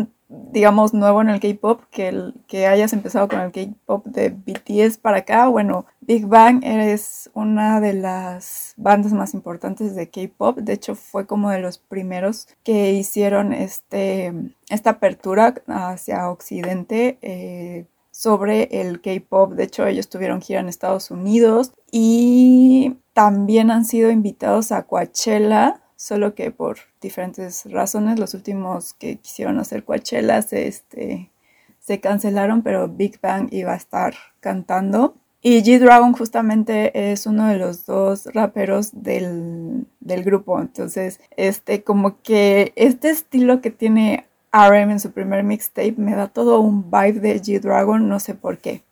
digamos, 0.50 0.94
nuevo 0.94 1.20
en 1.20 1.28
el 1.28 1.40
K-pop, 1.40 1.82
que, 1.90 2.32
que 2.46 2.66
hayas 2.66 2.92
empezado 2.92 3.28
con 3.28 3.40
el 3.40 3.52
K-pop 3.52 4.06
de 4.06 4.30
BTS 4.30 4.98
para 4.98 5.18
acá. 5.18 5.46
Bueno, 5.48 5.84
Big 6.00 6.26
Bang 6.26 6.64
es 6.64 7.30
una 7.34 7.80
de 7.80 7.92
las 7.92 8.72
bandas 8.76 9.12
más 9.12 9.34
importantes 9.34 9.94
de 9.94 10.08
K-pop. 10.08 10.58
De 10.58 10.72
hecho, 10.72 10.94
fue 10.94 11.26
como 11.26 11.50
de 11.50 11.60
los 11.60 11.78
primeros 11.78 12.48
que 12.64 12.92
hicieron 12.92 13.52
este, 13.52 14.32
esta 14.70 14.90
apertura 14.90 15.54
hacia 15.66 16.30
Occidente. 16.30 17.18
Eh, 17.22 17.86
sobre 18.14 18.68
el 18.82 19.00
K-pop. 19.00 19.54
De 19.54 19.64
hecho, 19.64 19.86
ellos 19.86 20.10
tuvieron 20.10 20.42
gira 20.42 20.60
en 20.60 20.68
Estados 20.68 21.10
Unidos 21.10 21.72
y 21.90 22.98
también 23.14 23.70
han 23.70 23.86
sido 23.86 24.10
invitados 24.10 24.70
a 24.70 24.82
Coachella 24.82 25.80
solo 26.02 26.35
que 26.35 26.50
por 26.50 26.78
diferentes 27.00 27.64
razones 27.71 28.18
los 28.18 28.35
últimos 28.35 28.92
que 28.92 29.18
quisieron 29.18 29.61
hacer 29.61 29.85
Coachella 29.85 30.42
se, 30.42 30.66
este, 30.66 31.30
se 31.78 32.00
cancelaron, 32.00 32.62
pero 32.62 32.88
Big 32.88 33.21
Bang 33.21 33.47
iba 33.52 33.73
a 33.73 33.76
estar 33.76 34.14
cantando. 34.40 35.14
Y 35.42 35.62
G-Dragon 35.62 36.12
justamente 36.12 37.12
es 37.12 37.26
uno 37.26 37.47
de 37.47 37.56
los 37.59 37.87
dos 37.87 38.26
raperos 38.35 38.90
del, 38.92 39.87
del, 40.00 40.25
grupo. 40.25 40.61
Entonces, 40.61 41.21
este, 41.37 41.85
como 41.85 42.21
que 42.23 42.73
este 42.75 43.11
estilo 43.11 43.61
que 43.61 43.71
tiene 43.71 44.26
RM 44.52 44.90
en 44.90 45.00
su 45.00 45.12
primer 45.12 45.44
mixtape 45.44 45.94
me 45.99 46.16
da 46.16 46.26
todo 46.26 46.59
un 46.59 46.90
vibe 46.90 47.21
de 47.21 47.40
G-Dragon, 47.40 48.09
no 48.09 48.18
sé 48.18 48.35
por 48.35 48.59
qué. 48.59 48.82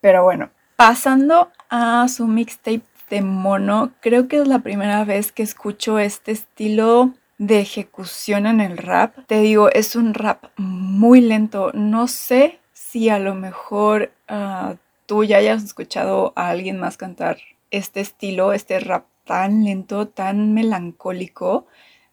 Pero 0.00 0.22
bueno, 0.22 0.50
pasando 0.76 1.50
a 1.68 2.06
su 2.08 2.28
mixtape 2.28 2.82
de 3.10 3.20
mono, 3.22 3.92
creo 4.00 4.28
que 4.28 4.38
es 4.38 4.48
la 4.48 4.60
primera 4.60 5.04
vez 5.04 5.32
que 5.32 5.42
escucho 5.42 5.98
este 5.98 6.32
estilo 6.32 7.12
de 7.38 7.60
ejecución 7.60 8.46
en 8.46 8.60
el 8.60 8.78
rap. 8.78 9.16
Te 9.26 9.40
digo, 9.40 9.68
es 9.70 9.96
un 9.96 10.14
rap 10.14 10.44
muy 10.56 11.20
lento. 11.20 11.72
No 11.74 12.06
sé 12.06 12.60
si 12.72 13.08
a 13.08 13.18
lo 13.18 13.34
mejor 13.34 14.12
ah, 14.28 14.76
tú 15.06 15.24
ya 15.24 15.38
hayas 15.38 15.64
escuchado 15.64 16.32
a 16.36 16.48
alguien 16.48 16.78
más 16.78 16.96
cantar 16.96 17.38
este 17.70 18.00
estilo, 18.00 18.52
este 18.52 18.78
rap 18.80 19.06
tan 19.24 19.64
lento, 19.64 20.08
tan 20.08 20.54
melancólico. 20.54 21.66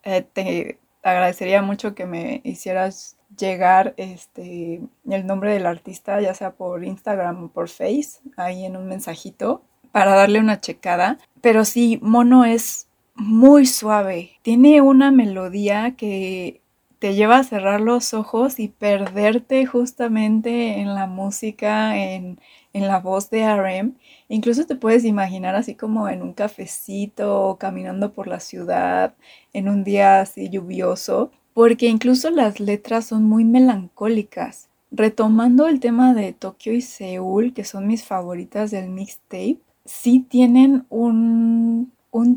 Eh, 0.04 0.22
te 0.22 0.80
agradecería 1.04 1.62
mucho 1.62 1.94
que 1.94 2.06
me 2.06 2.42
hicieras 2.44 3.18
llegar 3.38 3.94
este, 3.98 4.82
el 5.10 5.28
nombre 5.28 5.54
del 5.54 5.66
artista, 5.66 6.22
ya 6.22 6.34
sea 6.34 6.54
por 6.54 6.84
Instagram 6.84 7.46
o 7.46 7.48
por 7.50 7.70
Face, 7.70 8.20
ahí 8.38 8.66
en 8.66 8.78
un 8.78 8.88
mensajito 8.88 9.62
para 9.98 10.16
darle 10.16 10.40
una 10.40 10.62
checada. 10.62 11.18
Pero 11.42 11.66
sí, 11.66 12.00
Mono 12.02 12.46
es 12.46 12.88
muy 13.16 13.66
suave. 13.66 14.32
Tiene 14.44 14.82
una 14.82 15.12
melodía 15.12 15.96
que 15.98 16.62
te 17.00 17.16
lleva 17.16 17.38
a 17.38 17.44
cerrar 17.44 17.82
los 17.82 18.14
ojos 18.14 18.60
y 18.60 18.68
perderte 18.68 19.66
justamente 19.66 20.80
en 20.80 20.94
la 20.94 21.08
música, 21.08 21.98
en, 21.98 22.40
en 22.74 22.88
la 22.88 23.00
voz 23.00 23.30
de 23.32 23.44
RM. 23.48 23.94
Incluso 24.30 24.66
te 24.66 24.76
puedes 24.76 25.04
imaginar 25.04 25.56
así 25.56 25.74
como 25.74 26.10
en 26.10 26.22
un 26.22 26.34
cafecito, 26.34 27.58
caminando 27.60 28.14
por 28.14 28.28
la 28.28 28.40
ciudad, 28.40 29.16
en 29.54 29.68
un 29.68 29.84
día 29.84 30.22
así 30.22 30.50
lluvioso, 30.50 31.32
porque 31.54 31.88
incluso 31.88 32.30
las 32.30 32.60
letras 32.60 33.06
son 33.06 33.24
muy 33.24 33.46
melancólicas. 33.46 34.70
Retomando 34.92 35.68
el 35.68 35.80
tema 35.80 36.14
de 36.14 36.34
Tokio 36.34 36.74
y 36.74 36.82
Seúl, 36.82 37.54
que 37.54 37.64
son 37.64 37.88
mis 37.88 38.06
favoritas 38.06 38.72
del 38.72 38.90
mixtape, 38.90 39.58
sí 39.88 40.20
tienen 40.20 40.86
un, 40.90 41.94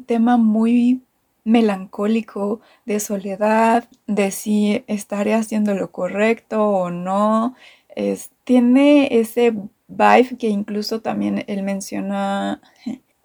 tema 0.06 0.36
muy 0.36 1.02
melancólico 1.44 2.60
de 2.84 3.00
soledad, 3.00 3.88
de 4.06 4.30
si 4.30 4.84
estaré 4.86 5.34
haciendo 5.34 5.74
lo 5.74 5.90
correcto 5.90 6.66
o 6.66 6.90
no. 6.90 7.54
tiene 8.44 9.08
ese 9.20 9.54
vibe 9.88 10.36
que 10.38 10.48
incluso 10.48 11.00
también 11.00 11.44
él 11.46 11.62
menciona 11.62 12.60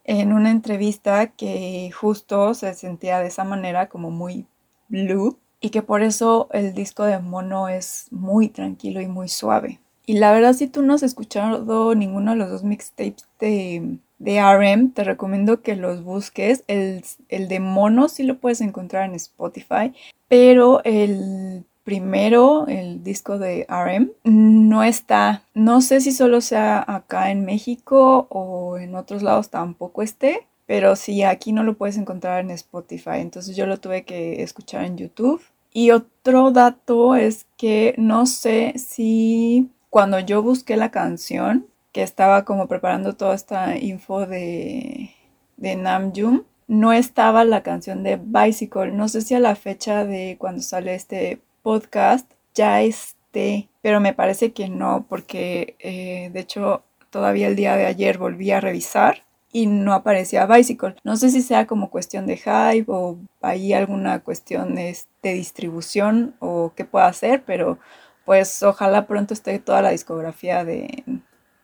en 0.06 0.34
una 0.34 0.52
entrevista 0.52 1.28
que 1.28 1.92
justo 1.92 2.54
se 2.54 2.74
sentía 2.74 3.20
de 3.20 3.28
esa 3.28 3.44
manera 3.44 3.90
como 3.90 4.12
muy 4.12 4.46
blue 4.88 5.38
y 5.60 5.70
que 5.72 5.82
por 5.82 6.04
eso 6.04 6.48
el 6.52 6.74
disco 6.74 7.04
de 7.04 7.20
Mono 7.20 7.70
es 7.70 8.08
muy 8.12 8.50
tranquilo 8.50 9.02
y 9.02 9.08
muy 9.08 9.30
suave. 9.30 9.80
Y 10.06 10.20
la 10.20 10.32
verdad 10.32 10.54
si 10.54 10.68
tú 10.68 10.84
no 10.84 10.94
has 10.94 11.04
escuchado 11.04 11.96
ninguno 11.96 12.32
de 12.32 12.38
los 12.38 12.50
dos 12.50 12.64
mixtapes 12.64 13.28
de 13.40 13.98
de 14.18 14.42
RM, 14.42 14.92
te 14.92 15.04
recomiendo 15.04 15.62
que 15.62 15.76
los 15.76 16.04
busques. 16.04 16.64
El, 16.68 17.04
de 17.30 17.60
Mono 17.60 18.10
sí 18.10 18.24
lo 18.24 18.38
puedes 18.38 18.62
encontrar 18.62 19.10
en 19.10 19.16
Spotify, 19.16 19.94
pero 20.28 20.84
el 20.84 21.66
primero, 21.84 22.66
el 22.68 23.04
disco 23.04 23.38
de 23.38 23.68
RM, 23.70 24.12
no 24.24 24.84
está. 24.84 25.44
No 25.54 25.82
sé 25.82 26.02
si 26.02 26.12
solo 26.12 26.42
sea 26.42 26.84
acá 26.88 27.32
en 27.32 27.46
México 27.46 28.28
o 28.30 28.78
en 28.78 28.96
otros 28.96 29.22
lados 29.22 29.50
tampoco 29.50 30.02
esté, 30.02 30.48
pero 30.66 30.96
sí, 30.96 31.22
aquí 31.24 31.52
no 31.52 31.64
lo 31.64 31.78
puedes 31.78 31.98
encontrar 31.98 32.40
en 32.40 32.52
Spotify. 32.52 33.18
Entonces 33.18 33.56
yo 33.56 33.68
lo 33.68 33.78
tuve 33.80 34.04
que 34.04 34.42
escuchar 34.42 34.86
en 34.86 34.98
YouTube. 34.98 35.42
Y 35.72 35.92
otro 35.92 36.52
dato 36.52 37.16
es 37.16 37.46
que 37.58 37.94
no 37.98 38.26
sé 38.26 38.74
si 38.78 39.70
cuando 39.90 40.20
yo 40.20 40.42
busqué 40.42 40.78
la 40.78 40.90
canción, 40.90 41.68
que 41.96 42.04
estaba 42.04 42.44
como 42.44 42.68
preparando 42.68 43.14
toda 43.14 43.34
esta 43.36 43.78
info 43.78 44.26
de, 44.26 45.12
de 45.56 45.78
Namjoon, 45.78 46.46
no 46.68 46.92
estaba 46.92 47.46
la 47.46 47.64
canción 47.64 48.04
de 48.04 48.20
Bicycle. 48.22 48.92
No 48.92 49.08
sé 49.08 49.22
si 49.22 49.34
a 49.34 49.40
la 49.40 49.56
fecha 49.56 50.04
de 50.04 50.36
cuando 50.38 50.62
sale 50.62 50.94
este 50.94 51.40
podcast 51.64 52.30
ya 52.54 52.82
esté, 52.82 53.70
pero 53.82 54.02
me 54.02 54.12
parece 54.12 54.52
que 54.52 54.68
no, 54.68 55.06
porque 55.08 55.78
eh, 55.80 56.32
de 56.34 56.40
hecho 56.42 56.84
todavía 57.12 57.48
el 57.48 57.56
día 57.56 57.78
de 57.78 57.86
ayer 57.86 58.18
volví 58.18 58.52
a 58.52 58.60
revisar 58.60 59.24
y 59.54 59.68
no 59.68 59.94
aparecía 59.94 60.48
Bicycle. 60.48 60.98
No 61.06 61.16
sé 61.16 61.30
si 61.30 61.42
sea 61.42 61.66
como 61.66 61.90
cuestión 61.90 62.28
de 62.28 62.36
hype 62.36 62.92
o 62.92 63.18
hay 63.42 63.72
alguna 63.72 64.20
cuestión 64.20 64.76
de, 64.76 64.98
de 65.24 65.34
distribución 65.34 66.36
o 66.40 66.74
qué 66.76 66.84
pueda 66.84 67.06
hacer, 67.06 67.44
pero 67.46 67.80
pues 68.26 68.64
ojalá 68.64 69.08
pronto 69.08 69.34
esté 69.34 69.60
toda 69.60 69.82
la 69.82 69.92
discografía 69.92 70.66
de, 70.66 71.06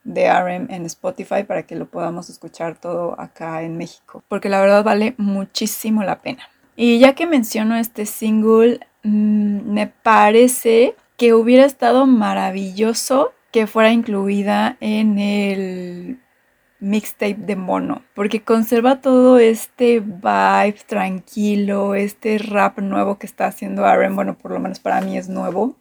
de 0.04 0.30
RM 0.30 0.70
en 0.70 0.86
Spotify 0.86 1.44
para 1.44 1.64
que 1.64 1.76
lo 1.76 1.86
podamos 1.86 2.28
escuchar 2.28 2.76
todo 2.76 3.18
acá 3.20 3.62
en 3.62 3.76
México, 3.76 4.22
porque 4.28 4.48
la 4.48 4.60
verdad 4.60 4.84
vale 4.84 5.14
muchísimo 5.16 6.02
la 6.02 6.20
pena. 6.20 6.48
Y 6.76 6.98
ya 6.98 7.14
que 7.14 7.26
menciono 7.26 7.76
este 7.76 8.06
single, 8.06 8.80
mm, 9.02 9.72
me 9.72 9.86
parece 9.86 10.96
que 11.16 11.34
hubiera 11.34 11.64
estado 11.64 12.06
maravilloso 12.06 13.32
que 13.52 13.66
fuera 13.66 13.92
incluida 13.92 14.76
en 14.80 15.18
el 15.18 16.18
mixtape 16.80 17.36
de 17.36 17.54
Mono, 17.54 18.02
porque 18.14 18.42
conserva 18.42 19.00
todo 19.00 19.38
este 19.38 20.00
vibe 20.00 20.76
tranquilo, 20.86 21.94
este 21.94 22.38
rap 22.38 22.80
nuevo 22.80 23.18
que 23.18 23.26
está 23.26 23.46
haciendo 23.46 23.84
RM, 23.84 24.16
bueno, 24.16 24.34
por 24.36 24.50
lo 24.50 24.58
menos 24.58 24.80
para 24.80 25.00
mí 25.00 25.16
es 25.16 25.28
nuevo. 25.28 25.76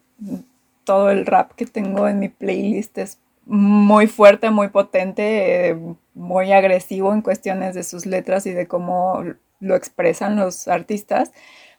Todo 0.83 1.09
el 1.09 1.25
rap 1.25 1.53
que 1.53 1.65
tengo 1.65 2.07
en 2.07 2.19
mi 2.19 2.29
playlist 2.29 2.97
es 2.99 3.17
muy 3.51 4.07
fuerte, 4.07 4.49
muy 4.49 4.69
potente, 4.69 5.71
eh, 5.71 5.77
muy 6.13 6.53
agresivo 6.53 7.13
en 7.13 7.21
cuestiones 7.21 7.75
de 7.75 7.83
sus 7.83 8.05
letras 8.05 8.45
y 8.45 8.51
de 8.51 8.65
cómo 8.65 9.23
lo 9.59 9.75
expresan 9.75 10.37
los 10.37 10.69
artistas. 10.69 11.33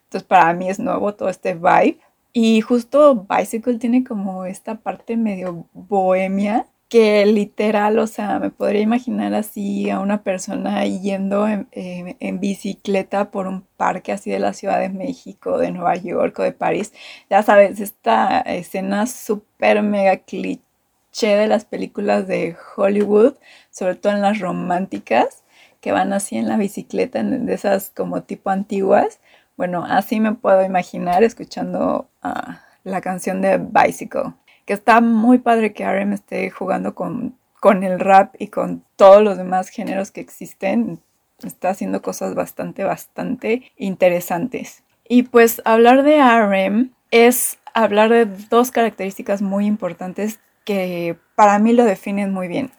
Entonces 0.04 0.28
para 0.28 0.52
mí 0.52 0.68
es 0.68 0.78
nuevo 0.78 1.14
todo 1.14 1.30
este 1.30 1.54
vibe. 1.54 1.98
Y 2.34 2.60
justo 2.60 3.26
Bicycle 3.28 3.78
tiene 3.78 4.04
como 4.04 4.44
esta 4.44 4.74
parte 4.76 5.16
medio 5.16 5.66
bohemia 5.72 6.66
que 6.90 7.24
literal, 7.24 7.98
o 7.98 8.06
sea, 8.06 8.38
me 8.38 8.50
podría 8.50 8.82
imaginar 8.82 9.32
así 9.32 9.88
a 9.88 10.00
una 10.00 10.22
persona 10.22 10.84
yendo 10.84 11.48
en, 11.48 12.40
bicicleta 12.40 13.30
por 13.30 13.46
un 13.46 13.62
parque 13.78 14.12
así 14.12 14.30
de 14.30 14.38
la 14.40 14.52
Ciudad 14.52 14.78
de 14.78 14.90
México, 14.90 15.56
de 15.56 15.70
Nueva 15.70 15.96
York 15.96 16.38
o 16.38 16.42
de 16.42 16.52
París. 16.52 16.92
Ya 17.30 17.42
sabes, 17.42 17.80
esta 17.80 18.40
escena 18.40 19.06
súper 19.06 19.82
mega 19.82 20.18
cliché 20.18 20.71
de 21.20 21.46
las 21.46 21.64
películas 21.64 22.26
de 22.26 22.56
Hollywood, 22.76 23.34
sobre 23.70 23.94
todo 23.94 24.12
en 24.12 24.22
las 24.22 24.38
románticas, 24.40 25.44
que 25.80 25.92
van 25.92 26.12
así 26.12 26.36
en 26.36 26.48
la 26.48 26.56
bicicleta, 26.56 27.22
de 27.22 27.54
esas 27.54 27.90
como 27.90 28.22
tipo 28.22 28.50
antiguas. 28.50 29.20
Bueno, 29.56 29.84
así 29.84 30.20
me 30.20 30.34
puedo 30.34 30.64
imaginar 30.64 31.22
escuchando 31.22 32.08
ah, 32.22 32.62
la 32.84 33.00
canción 33.00 33.40
de 33.42 33.58
Bicycle, 33.58 34.32
que 34.64 34.72
está 34.72 35.00
muy 35.00 35.38
padre 35.38 35.72
que 35.72 35.84
RM 35.84 36.12
esté 36.14 36.50
jugando 36.50 36.94
con, 36.94 37.36
con 37.60 37.82
el 37.84 38.00
rap 38.00 38.34
y 38.38 38.48
con 38.48 38.84
todos 38.96 39.22
los 39.22 39.36
demás 39.36 39.68
géneros 39.68 40.10
que 40.10 40.20
existen. 40.20 41.00
Está 41.44 41.70
haciendo 41.70 42.02
cosas 42.02 42.34
bastante, 42.34 42.84
bastante 42.84 43.72
interesantes. 43.76 44.84
Y 45.08 45.24
pues 45.24 45.60
hablar 45.64 46.04
de 46.04 46.22
RM 46.22 46.90
es 47.10 47.58
hablar 47.74 48.10
de 48.10 48.26
dos 48.26 48.70
características 48.70 49.42
muy 49.42 49.66
importantes 49.66 50.38
que 50.64 51.16
para 51.34 51.58
mí 51.58 51.72
lo 51.72 51.84
definen 51.84 52.32
muy 52.32 52.48
bien. 52.48 52.70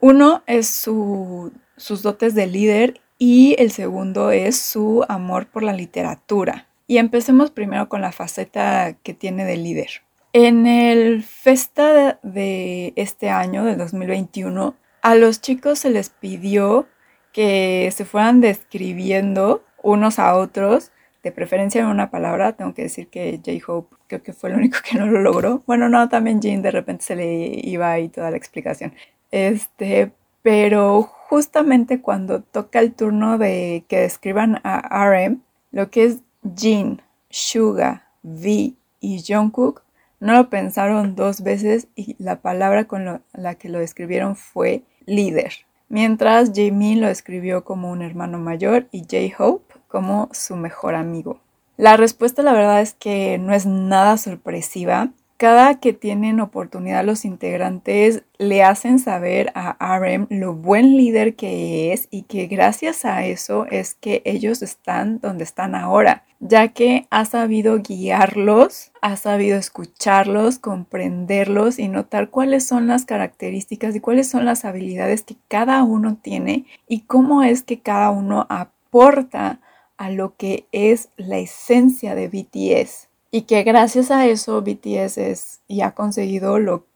Uno 0.00 0.42
es 0.46 0.68
sus 0.68 2.02
dotes 2.02 2.34
de 2.34 2.46
líder 2.46 3.00
y 3.18 3.54
el 3.58 3.70
segundo 3.70 4.30
es 4.30 4.58
su 4.58 5.04
amor 5.08 5.46
por 5.46 5.62
la 5.62 5.72
literatura. 5.72 6.66
Y 6.86 6.98
empecemos 6.98 7.50
primero 7.50 7.88
con 7.88 8.00
la 8.00 8.12
faceta 8.12 8.94
que 9.02 9.14
tiene 9.14 9.44
de 9.44 9.56
líder. 9.56 10.02
En 10.32 10.66
el 10.66 11.22
Festa 11.22 12.18
de 12.22 12.92
este 12.96 13.30
año, 13.30 13.64
del 13.64 13.78
2021, 13.78 14.74
a 15.02 15.14
los 15.14 15.40
chicos 15.40 15.80
se 15.80 15.90
les 15.90 16.08
pidió 16.08 16.86
que 17.32 17.90
se 17.94 18.04
fueran 18.04 18.40
describiendo 18.40 19.64
unos 19.82 20.18
a 20.18 20.34
otros 20.36 20.90
de 21.22 21.32
preferencia 21.32 21.80
en 21.80 21.86
una 21.86 22.10
palabra, 22.10 22.52
tengo 22.52 22.74
que 22.74 22.82
decir 22.82 23.08
que 23.08 23.40
J-Hope 23.44 23.96
creo 24.06 24.22
que 24.22 24.32
fue 24.32 24.50
el 24.50 24.56
único 24.56 24.78
que 24.88 24.98
no 24.98 25.06
lo 25.06 25.20
logró. 25.20 25.62
Bueno, 25.66 25.88
no, 25.88 26.08
también 26.08 26.40
Jean 26.40 26.62
de 26.62 26.70
repente 26.70 27.04
se 27.04 27.16
le 27.16 27.60
iba 27.62 27.90
ahí 27.90 28.08
toda 28.08 28.30
la 28.30 28.36
explicación. 28.36 28.94
Este, 29.30 30.12
pero 30.42 31.02
justamente 31.02 32.00
cuando 32.00 32.42
toca 32.42 32.80
el 32.80 32.92
turno 32.92 33.38
de 33.38 33.84
que 33.88 34.00
describan 34.00 34.60
a 34.64 35.04
RM, 35.04 35.42
lo 35.70 35.90
que 35.90 36.04
es 36.04 36.18
Jin, 36.56 37.02
Suga, 37.28 38.08
V 38.22 38.72
y 39.00 39.24
Jungkook, 39.26 39.82
no 40.18 40.34
lo 40.34 40.50
pensaron 40.50 41.14
dos 41.14 41.42
veces 41.42 41.88
y 41.94 42.16
la 42.18 42.40
palabra 42.40 42.84
con 42.84 43.22
la 43.32 43.54
que 43.54 43.68
lo 43.68 43.78
describieron 43.78 44.36
fue 44.36 44.82
líder. 45.06 45.52
Mientras 45.88 46.52
Jaemin 46.54 47.00
lo 47.00 47.08
escribió 47.08 47.64
como 47.64 47.90
un 47.90 48.02
hermano 48.02 48.38
mayor 48.38 48.86
y 48.92 49.00
J-Hope 49.00 49.69
como 49.90 50.28
su 50.32 50.56
mejor 50.56 50.94
amigo? 50.94 51.40
La 51.76 51.96
respuesta 51.96 52.42
la 52.42 52.52
verdad 52.52 52.82
es 52.82 52.94
que 52.94 53.38
no 53.38 53.54
es 53.54 53.66
nada 53.66 54.16
sorpresiva. 54.18 55.10
Cada 55.38 55.80
que 55.80 55.94
tienen 55.94 56.38
oportunidad 56.38 57.02
los 57.06 57.24
integrantes 57.24 58.24
le 58.36 58.62
hacen 58.62 58.98
saber 58.98 59.50
a 59.54 59.98
RM 59.98 60.26
lo 60.28 60.52
buen 60.52 60.98
líder 60.98 61.36
que 61.36 61.94
es 61.94 62.08
y 62.10 62.24
que 62.24 62.46
gracias 62.46 63.06
a 63.06 63.24
eso 63.24 63.64
es 63.70 63.94
que 63.94 64.20
ellos 64.26 64.60
están 64.60 65.18
donde 65.20 65.44
están 65.44 65.74
ahora, 65.74 66.24
ya 66.40 66.68
que 66.68 67.06
ha 67.08 67.24
sabido 67.24 67.78
guiarlos, 67.78 68.92
ha 69.00 69.16
sabido 69.16 69.56
escucharlos, 69.56 70.58
comprenderlos 70.58 71.78
y 71.78 71.88
notar 71.88 72.28
cuáles 72.28 72.66
son 72.66 72.86
las 72.86 73.06
características 73.06 73.96
y 73.96 74.00
cuáles 74.00 74.28
son 74.28 74.44
las 74.44 74.66
habilidades 74.66 75.22
que 75.22 75.36
cada 75.48 75.82
uno 75.82 76.18
tiene 76.20 76.66
y 76.86 77.00
cómo 77.04 77.42
es 77.42 77.62
que 77.62 77.80
cada 77.80 78.10
uno 78.10 78.46
aporta 78.50 79.60
a 80.00 80.08
lo 80.08 80.34
que 80.34 80.64
es 80.72 81.10
la 81.18 81.36
esencia 81.36 82.14
de 82.14 82.28
BTS 82.28 83.10
y 83.30 83.42
que 83.42 83.62
gracias 83.64 84.10
a 84.10 84.26
eso 84.26 84.62
BTS 84.62 85.18
es 85.18 85.60
y 85.68 85.82
ha 85.82 85.90
conseguido 85.90 86.58
lo 86.58 86.86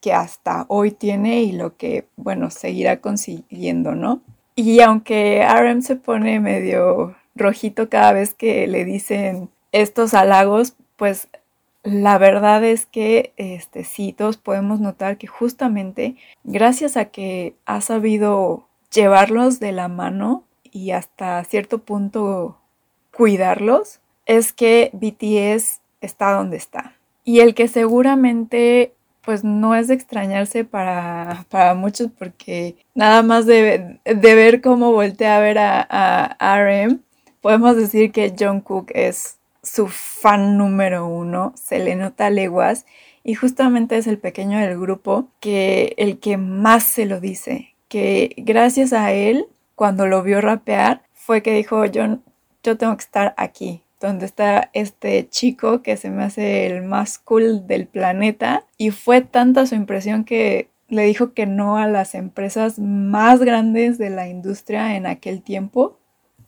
que 0.00 0.12
hasta 0.12 0.66
hoy 0.68 0.92
tiene 0.92 1.42
y 1.42 1.50
lo 1.50 1.76
que, 1.76 2.06
bueno, 2.14 2.50
seguirá 2.50 3.00
consiguiendo, 3.00 3.96
¿no? 3.96 4.20
Y 4.54 4.80
aunque 4.80 5.44
RM 5.44 5.82
se 5.82 5.96
pone 5.96 6.38
medio 6.38 7.16
rojito 7.34 7.88
cada 7.88 8.12
vez 8.12 8.32
que 8.32 8.68
le 8.68 8.84
dicen 8.84 9.50
estos 9.72 10.14
halagos, 10.14 10.76
pues 10.96 11.26
la 11.82 12.16
verdad 12.16 12.62
es 12.62 12.86
que 12.86 13.32
este, 13.38 13.82
sí, 13.82 14.12
todos 14.12 14.36
podemos 14.36 14.78
notar 14.78 15.18
que 15.18 15.26
justamente 15.26 16.14
gracias 16.44 16.96
a 16.96 17.06
que 17.06 17.56
ha 17.66 17.80
sabido 17.80 18.68
llevarlos 18.92 19.58
de 19.58 19.72
la 19.72 19.88
mano 19.88 20.44
y 20.72 20.90
hasta 20.90 21.44
cierto 21.44 21.78
punto 21.78 22.58
cuidarlos, 23.14 24.00
es 24.26 24.52
que 24.52 24.90
BTS 24.94 25.80
está 26.00 26.32
donde 26.32 26.56
está. 26.56 26.96
Y 27.24 27.40
el 27.40 27.54
que 27.54 27.68
seguramente 27.68 28.94
pues 29.24 29.44
no 29.44 29.74
es 29.74 29.88
de 29.88 29.94
extrañarse 29.94 30.64
para, 30.64 31.46
muchos 31.76 32.10
porque 32.18 32.76
nada 32.94 33.22
más 33.22 33.46
de, 33.46 34.00
ver 34.04 34.60
cómo 34.60 34.92
voltea 34.92 35.36
a 35.36 35.40
ver 35.40 35.58
a, 35.58 36.36
RM, 36.40 37.00
podemos 37.40 37.76
decir 37.76 38.12
que 38.12 38.34
John 38.38 38.60
Cook 38.60 38.90
es 38.94 39.38
su 39.62 39.86
fan 39.86 40.58
número 40.58 41.06
uno, 41.06 41.52
se 41.56 41.78
le 41.78 41.94
nota 41.94 42.30
leguas 42.30 42.84
y 43.22 43.34
justamente 43.34 43.96
es 43.96 44.08
el 44.08 44.18
pequeño 44.18 44.58
del 44.58 44.78
grupo 44.78 45.28
que 45.38 45.94
el 45.98 46.18
que 46.18 46.36
más 46.36 46.82
se 46.82 47.06
lo 47.06 47.20
dice, 47.20 47.74
que 47.88 48.34
gracias 48.38 48.92
a 48.92 49.12
él, 49.12 49.46
cuando 49.74 50.06
lo 50.06 50.22
vio 50.22 50.40
rapear, 50.40 51.02
fue 51.14 51.42
que 51.42 51.54
dijo, 51.54 51.84
yo, 51.86 52.18
yo 52.62 52.76
tengo 52.76 52.96
que 52.96 53.04
estar 53.04 53.34
aquí, 53.36 53.82
donde 54.00 54.26
está 54.26 54.70
este 54.72 55.28
chico 55.28 55.82
que 55.82 55.96
se 55.96 56.10
me 56.10 56.24
hace 56.24 56.66
el 56.66 56.82
más 56.82 57.18
cool 57.18 57.66
del 57.66 57.86
planeta. 57.86 58.64
Y 58.76 58.90
fue 58.90 59.20
tanta 59.20 59.66
su 59.66 59.74
impresión 59.74 60.24
que 60.24 60.68
le 60.88 61.04
dijo 61.04 61.32
que 61.32 61.46
no 61.46 61.78
a 61.78 61.86
las 61.86 62.14
empresas 62.14 62.78
más 62.78 63.40
grandes 63.40 63.98
de 63.98 64.10
la 64.10 64.28
industria 64.28 64.96
en 64.96 65.06
aquel 65.06 65.42
tiempo, 65.42 65.98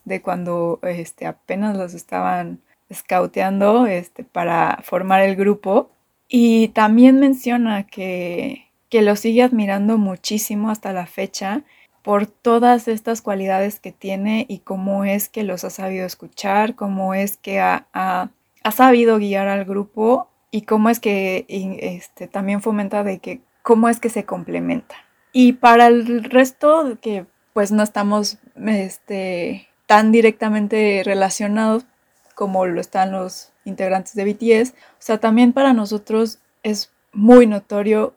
de 0.05 0.21
cuando 0.21 0.81
este, 0.83 1.27
apenas 1.27 1.77
los 1.77 1.95
estaban 1.95 2.61
scouteando 2.93 3.87
este, 3.87 4.25
para 4.25 4.81
formar 4.83 5.23
el 5.23 5.37
grupo. 5.37 5.91
Y 6.29 6.69
también 6.69 7.21
menciona 7.21 7.87
que, 7.87 8.67
que 8.91 9.03
lo 9.03 9.17
sigue 9.17 9.43
admirando 9.43 9.99
muchísimo 9.99 10.71
hasta 10.71 10.93
la 10.93 11.07
fecha 11.07 11.63
por 12.05 12.27
todas 12.27 12.87
estas 12.87 13.23
cualidades 13.23 13.81
que 13.81 13.91
tiene 13.91 14.45
y 14.47 14.59
cómo 14.59 15.07
es 15.07 15.31
que 15.31 15.43
los 15.43 15.65
ha 15.65 15.71
sabido 15.71 16.05
escuchar, 16.05 16.75
cómo 16.75 17.15
es 17.15 17.39
que 17.39 17.61
ha, 17.61 18.31
sabido 18.73 19.19
guiar 19.19 19.49
al 19.49 19.65
grupo 19.65 20.29
y 20.51 20.63
cómo 20.63 20.91
es 20.91 21.01
que 21.01 21.47
este, 21.49 22.29
también 22.29 22.61
fomenta 22.61 23.05
de 23.05 23.21
que 23.21 23.41
cómo 23.63 23.89
es 23.89 24.01
que 24.01 24.11
se 24.11 24.27
complementa. 24.27 24.95
Y 25.33 25.55
para 25.55 25.87
el 25.87 26.25
resto 26.25 26.99
que 27.01 27.25
pues 27.55 27.73
no 27.73 27.83
estamos 27.83 28.37
este, 28.67 29.69
tan 29.87 30.13
directamente 30.13 31.01
relacionados 31.07 31.87
como 32.35 32.67
lo 32.67 32.83
están 32.83 33.13
los 33.13 33.51
integrantes 33.65 34.15
de 34.15 34.25
BTS, 34.27 34.73
o 34.73 34.99
sea, 34.99 35.19
también 35.19 35.55
para 35.55 35.73
nosotros 35.73 36.39
es 36.63 36.91
muy 37.15 37.47
notorio 37.47 38.15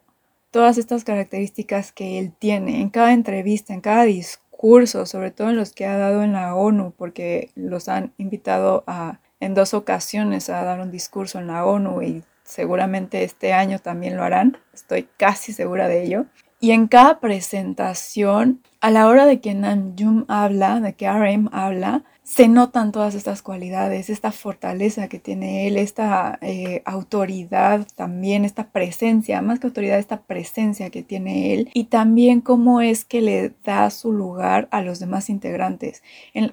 todas 0.57 0.79
estas 0.79 1.03
características 1.03 1.91
que 1.91 2.17
él 2.17 2.33
tiene 2.33 2.81
en 2.81 2.89
cada 2.89 3.13
entrevista, 3.13 3.75
en 3.75 3.81
cada 3.81 4.05
discurso 4.05 5.05
sobre 5.05 5.29
todo 5.29 5.51
en 5.51 5.55
los 5.55 5.71
que 5.71 5.85
ha 5.85 5.97
dado 5.99 6.23
en 6.23 6.33
la 6.33 6.55
ONU, 6.55 6.95
porque 6.97 7.51
los 7.53 7.87
han 7.87 8.11
invitado 8.17 8.83
a, 8.87 9.19
en 9.39 9.53
dos 9.53 9.75
ocasiones 9.75 10.49
a 10.49 10.63
dar 10.63 10.79
un 10.79 10.89
discurso 10.89 11.37
en 11.37 11.45
la 11.45 11.63
ONU 11.63 12.01
y 12.01 12.23
seguramente 12.43 13.23
este 13.23 13.53
año 13.53 13.77
también 13.77 14.17
lo 14.17 14.23
harán, 14.23 14.57
estoy 14.73 15.07
casi 15.17 15.53
segura 15.53 15.87
de 15.87 16.03
ello. 16.03 16.25
Y 16.59 16.71
en 16.71 16.87
cada 16.87 17.19
presentación, 17.19 18.63
a 18.81 18.89
la 18.89 19.05
hora 19.05 19.27
de 19.27 19.39
que 19.39 19.53
Namjoon 19.53 20.25
habla, 20.27 20.79
de 20.79 20.93
que 20.93 21.07
RM 21.07 21.49
habla, 21.51 22.03
se 22.27 22.49
notan 22.49 22.91
todas 22.91 23.15
estas 23.15 23.41
cualidades, 23.41 24.09
esta 24.09 24.33
fortaleza 24.33 25.07
que 25.07 25.17
tiene 25.17 25.65
él, 25.65 25.77
esta 25.77 26.37
eh, 26.41 26.81
autoridad 26.83 27.87
también, 27.95 28.43
esta 28.43 28.69
presencia, 28.69 29.41
más 29.41 29.59
que 29.59 29.67
autoridad, 29.67 29.97
esta 29.97 30.23
presencia 30.23 30.89
que 30.89 31.03
tiene 31.03 31.53
él. 31.53 31.69
Y 31.73 31.85
también 31.85 32.41
cómo 32.41 32.81
es 32.81 33.05
que 33.05 33.21
le 33.21 33.53
da 33.63 33.89
su 33.91 34.11
lugar 34.11 34.67
a 34.71 34.81
los 34.81 34.99
demás 34.99 35.29
integrantes, 35.29 36.03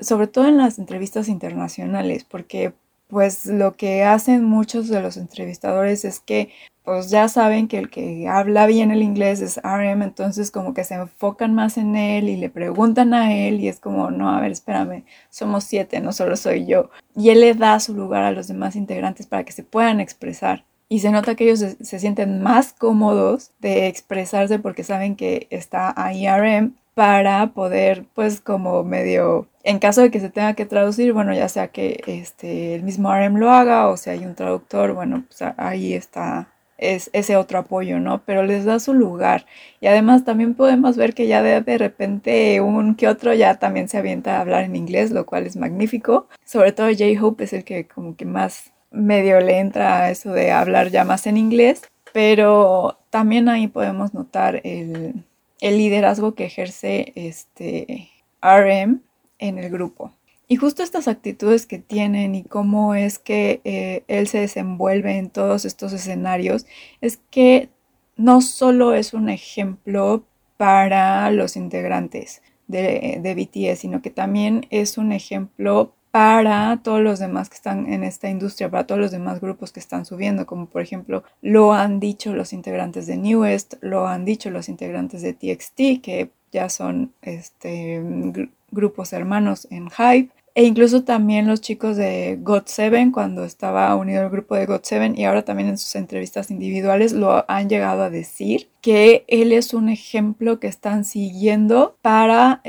sobre 0.00 0.28
todo 0.28 0.46
en 0.46 0.58
las 0.58 0.78
entrevistas 0.78 1.28
internacionales, 1.28 2.22
porque 2.22 2.72
pues 3.08 3.44
lo 3.46 3.76
que 3.76 4.04
hacen 4.04 4.44
muchos 4.44 4.86
de 4.86 5.02
los 5.02 5.16
entrevistadores 5.16 6.04
es 6.04 6.20
que 6.20 6.50
pues 6.84 7.08
ya 7.08 7.28
saben 7.28 7.66
que 7.66 7.78
el 7.78 7.88
que 7.88 8.28
habla 8.28 8.66
bien 8.66 8.90
el 8.90 9.02
inglés 9.02 9.40
es 9.40 9.58
RM, 9.62 10.02
entonces 10.02 10.50
como 10.50 10.74
que 10.74 10.84
se 10.84 10.94
enfocan 10.94 11.54
más 11.54 11.78
en 11.78 11.96
él 11.96 12.28
y 12.28 12.36
le 12.36 12.50
preguntan 12.50 13.14
a 13.14 13.34
él 13.34 13.60
y 13.60 13.68
es 13.68 13.80
como, 13.80 14.10
no, 14.10 14.28
a 14.28 14.40
ver, 14.40 14.52
espérame, 14.52 15.04
somos 15.30 15.64
siete, 15.64 16.00
no 16.00 16.12
solo 16.12 16.36
soy 16.36 16.66
yo. 16.66 16.90
Y 17.16 17.30
él 17.30 17.40
le 17.40 17.54
da 17.54 17.80
su 17.80 17.94
lugar 17.94 18.22
a 18.22 18.32
los 18.32 18.48
demás 18.48 18.76
integrantes 18.76 19.26
para 19.26 19.44
que 19.44 19.52
se 19.52 19.62
puedan 19.62 19.98
expresar. 19.98 20.64
Y 20.90 21.00
se 21.00 21.10
nota 21.10 21.34
que 21.34 21.44
ellos 21.44 21.60
se, 21.80 21.98
sienten 21.98 22.42
más 22.42 22.74
cómodos 22.74 23.52
de 23.60 23.86
expresarse 23.86 24.58
porque 24.58 24.84
saben 24.84 25.16
que 25.16 25.46
está 25.50 25.94
ahí 25.96 26.26
RM 26.28 26.74
para 26.92 27.48
poder, 27.54 28.04
pues 28.14 28.42
como 28.42 28.84
medio, 28.84 29.48
en 29.62 29.78
caso 29.78 30.02
de 30.02 30.10
que 30.10 30.20
se 30.20 30.28
tenga 30.28 30.54
que 30.54 30.66
traducir, 30.66 31.14
bueno, 31.14 31.34
ya 31.34 31.48
sea 31.48 31.68
que 31.68 32.02
este, 32.06 32.74
el 32.74 32.82
mismo 32.82 33.10
RM 33.12 33.38
lo 33.38 33.50
haga 33.50 33.88
o 33.88 33.96
si 33.96 34.10
hay 34.10 34.26
un 34.26 34.34
traductor, 34.34 34.92
bueno, 34.92 35.24
pues 35.26 35.42
ahí 35.56 35.94
está 35.94 36.48
es 36.92 37.10
ese 37.12 37.36
otro 37.36 37.58
apoyo, 37.60 38.00
¿no? 38.00 38.22
Pero 38.24 38.42
les 38.42 38.64
da 38.64 38.78
su 38.78 38.94
lugar. 38.94 39.46
Y 39.80 39.86
además 39.86 40.24
también 40.24 40.54
podemos 40.54 40.96
ver 40.96 41.14
que 41.14 41.26
ya 41.26 41.42
de, 41.42 41.60
de, 41.60 41.78
repente 41.78 42.60
un 42.60 42.94
que 42.94 43.08
otro 43.08 43.32
ya 43.34 43.58
también 43.58 43.88
se 43.88 43.98
avienta 43.98 44.36
a 44.36 44.40
hablar 44.40 44.64
en 44.64 44.76
inglés, 44.76 45.10
lo 45.10 45.26
cual 45.26 45.46
es 45.46 45.56
magnífico. 45.56 46.28
Sobre 46.44 46.72
todo 46.72 46.88
J-Hope 46.88 47.44
es 47.44 47.52
el 47.52 47.64
que 47.64 47.86
como 47.86 48.16
que 48.16 48.24
más 48.24 48.72
medio 48.90 49.40
le 49.40 49.58
entra 49.58 50.02
a 50.02 50.10
eso 50.10 50.32
de 50.32 50.52
hablar 50.52 50.90
ya 50.90 51.04
más 51.04 51.26
en 51.26 51.36
inglés. 51.36 51.82
Pero 52.12 52.98
también 53.10 53.48
ahí 53.48 53.66
podemos 53.66 54.14
notar 54.14 54.60
el, 54.64 55.24
el 55.60 55.78
liderazgo 55.78 56.34
que 56.34 56.44
ejerce 56.44 57.12
este 57.16 58.10
RM 58.40 59.00
en 59.38 59.58
el 59.58 59.70
grupo. 59.70 60.12
Y 60.46 60.56
justo 60.56 60.82
estas 60.82 61.08
actitudes 61.08 61.66
que 61.66 61.78
tienen 61.78 62.34
y 62.34 62.44
cómo 62.44 62.94
es 62.94 63.18
que 63.18 63.60
eh, 63.64 64.04
él 64.08 64.28
se 64.28 64.40
desenvuelve 64.40 65.16
en 65.16 65.30
todos 65.30 65.64
estos 65.64 65.92
escenarios, 65.92 66.66
es 67.00 67.18
que 67.30 67.70
no 68.16 68.40
solo 68.40 68.94
es 68.94 69.14
un 69.14 69.28
ejemplo 69.28 70.24
para 70.56 71.30
los 71.30 71.56
integrantes 71.56 72.42
de, 72.68 73.18
de 73.22 73.34
BTS, 73.34 73.78
sino 73.80 74.02
que 74.02 74.10
también 74.10 74.66
es 74.70 74.98
un 74.98 75.12
ejemplo 75.12 75.94
para 76.14 76.80
todos 76.84 77.00
los 77.00 77.18
demás 77.18 77.48
que 77.48 77.56
están 77.56 77.92
en 77.92 78.04
esta 78.04 78.30
industria, 78.30 78.70
para 78.70 78.86
todos 78.86 79.00
los 79.00 79.10
demás 79.10 79.40
grupos 79.40 79.72
que 79.72 79.80
están 79.80 80.04
subiendo, 80.04 80.46
como 80.46 80.66
por 80.66 80.80
ejemplo 80.80 81.24
lo 81.42 81.72
han 81.72 81.98
dicho 81.98 82.34
los 82.34 82.52
integrantes 82.52 83.08
de 83.08 83.16
Newest, 83.16 83.74
lo 83.80 84.06
han 84.06 84.24
dicho 84.24 84.48
los 84.50 84.68
integrantes 84.68 85.22
de 85.22 85.32
TXT, 85.32 86.02
que 86.04 86.30
ya 86.52 86.68
son 86.68 87.12
este, 87.20 88.48
grupos 88.74 89.12
hermanos 89.12 89.66
en 89.70 89.88
Hype. 89.90 90.30
E 90.56 90.64
incluso 90.64 91.02
también 91.02 91.48
los 91.48 91.60
chicos 91.60 91.96
de 91.96 92.38
God7, 92.40 93.10
cuando 93.10 93.44
estaba 93.44 93.94
unido 93.96 94.22
al 94.22 94.30
grupo 94.30 94.54
de 94.54 94.68
God7 94.68 95.18
y 95.18 95.24
ahora 95.24 95.44
también 95.44 95.68
en 95.68 95.78
sus 95.78 95.96
entrevistas 95.96 96.50
individuales 96.50 97.12
lo 97.12 97.44
han 97.50 97.68
llegado 97.68 98.04
a 98.04 98.10
decir, 98.10 98.68
que 98.80 99.24
él 99.26 99.52
es 99.52 99.74
un 99.74 99.88
ejemplo 99.88 100.60
que 100.60 100.68
están 100.68 101.04
siguiendo 101.04 101.96
para 102.02 102.62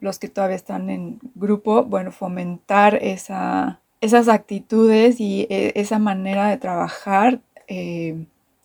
los 0.00 0.18
que 0.18 0.28
todavía 0.28 0.56
están 0.56 0.88
en 0.88 1.18
grupo, 1.34 1.84
bueno, 1.84 2.10
fomentar 2.10 2.96
esa, 3.02 3.80
esas 4.00 4.28
actitudes 4.28 5.20
y 5.20 5.46
e, 5.50 5.72
esa 5.76 5.98
manera 5.98 6.48
de 6.48 6.56
trabajar 6.56 7.40
eh, 7.68 8.24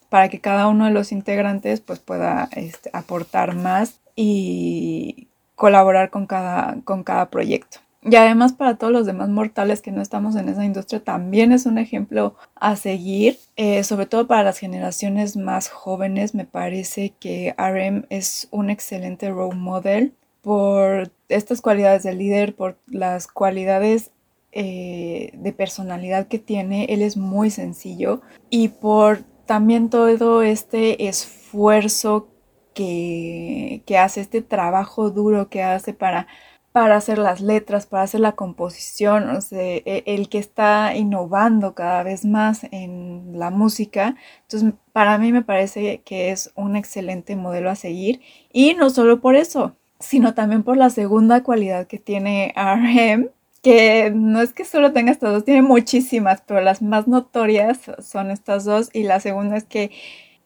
para 0.09 0.29
que 0.29 0.39
cada 0.39 0.67
uno 0.67 0.85
de 0.85 0.91
los 0.91 1.11
integrantes 1.11 1.81
pues 1.81 1.99
pueda 1.99 2.47
este, 2.53 2.89
aportar 2.93 3.53
más 3.53 3.99
y 4.15 5.27
colaborar 5.55 6.09
con 6.09 6.27
cada, 6.27 6.77
con 6.83 7.03
cada 7.03 7.29
proyecto. 7.29 7.79
Y 8.07 8.15
además 8.17 8.53
para 8.53 8.77
todos 8.77 8.93
los 8.93 9.07
demás 9.07 9.29
mortales 9.29 9.81
que 9.81 9.91
no 9.91 10.01
estamos 10.01 10.35
en 10.35 10.47
esa 10.47 10.63
industria 10.63 11.03
también 11.03 11.51
es 11.51 11.65
un 11.65 11.79
ejemplo 11.79 12.35
a 12.53 12.75
seguir, 12.75 13.39
eh, 13.55 13.83
sobre 13.83 14.05
todo 14.05 14.27
para 14.27 14.43
las 14.43 14.59
generaciones 14.59 15.35
más 15.35 15.69
jóvenes. 15.69 16.35
Me 16.35 16.45
parece 16.45 17.13
que 17.19 17.55
RM 17.57 18.05
es 18.09 18.47
un 18.51 18.69
excelente 18.69 19.31
role 19.31 19.55
model 19.55 20.13
por 20.43 21.11
estas 21.29 21.61
cualidades 21.61 22.03
de 22.03 22.13
líder, 22.13 22.55
por 22.55 22.77
las 22.85 23.27
cualidades 23.27 24.11
eh, 24.51 25.31
de 25.33 25.51
personalidad 25.51 26.27
que 26.27 26.37
tiene. 26.37 26.85
Él 26.85 27.01
es 27.01 27.17
muy 27.17 27.49
sencillo 27.49 28.21
y 28.51 28.67
por 28.67 29.23
también 29.47 29.89
todo 29.89 30.43
este 30.43 31.07
esfuerzo 31.07 32.27
que, 32.75 33.83
hace, 33.99 34.21
este 34.21 34.41
trabajo 34.43 35.09
duro 35.09 35.49
que 35.49 35.63
hace 35.63 35.93
para, 35.93 36.27
para 36.71 36.97
hacer 36.97 37.17
las 37.17 37.41
letras, 37.41 37.87
para 37.87 38.03
hacer 38.03 38.19
la 38.19 38.33
composición, 38.33 39.29
o 39.29 39.41
sea, 39.41 39.59
e, 39.61 40.03
el 40.05 40.29
que 40.29 40.37
está 40.37 40.95
innovando 40.95 41.73
cada 41.73 42.03
vez 42.03 42.25
más 42.25 42.65
en 42.71 43.39
la 43.39 43.49
música. 43.49 44.15
Entonces, 44.43 44.73
para 44.93 45.17
mí 45.17 45.31
me 45.31 45.41
parece 45.41 46.01
que 46.03 46.31
es 46.31 46.51
un 46.55 46.75
excelente 46.75 47.35
modelo 47.35 47.71
a 47.71 47.75
seguir 47.75 48.21
y 48.53 48.75
no 48.75 48.89
solo 48.91 49.21
por 49.21 49.35
eso, 49.35 49.75
sino 49.99 50.33
también 50.35 50.63
por 50.63 50.77
la 50.77 50.89
segunda 50.89 51.43
cualidad 51.43 51.87
que 51.87 51.99
tiene 51.99 52.53
RM, 52.55 53.29
que 53.63 54.11
no 54.13 54.41
es 54.41 54.53
que 54.53 54.65
solo 54.65 54.93
tenga 54.93 55.11
estas 55.11 55.33
dos, 55.33 55.45
tiene 55.45 55.63
muchísimas, 55.63 56.41
pero 56.41 56.61
las 56.61 56.81
más 56.83 57.07
notorias 57.07 57.79
son 57.99 58.29
estas 58.29 58.65
dos 58.65 58.89
y 58.93 59.03
la 59.03 59.19
segunda 59.19 59.57
es 59.57 59.63
que 59.63 59.91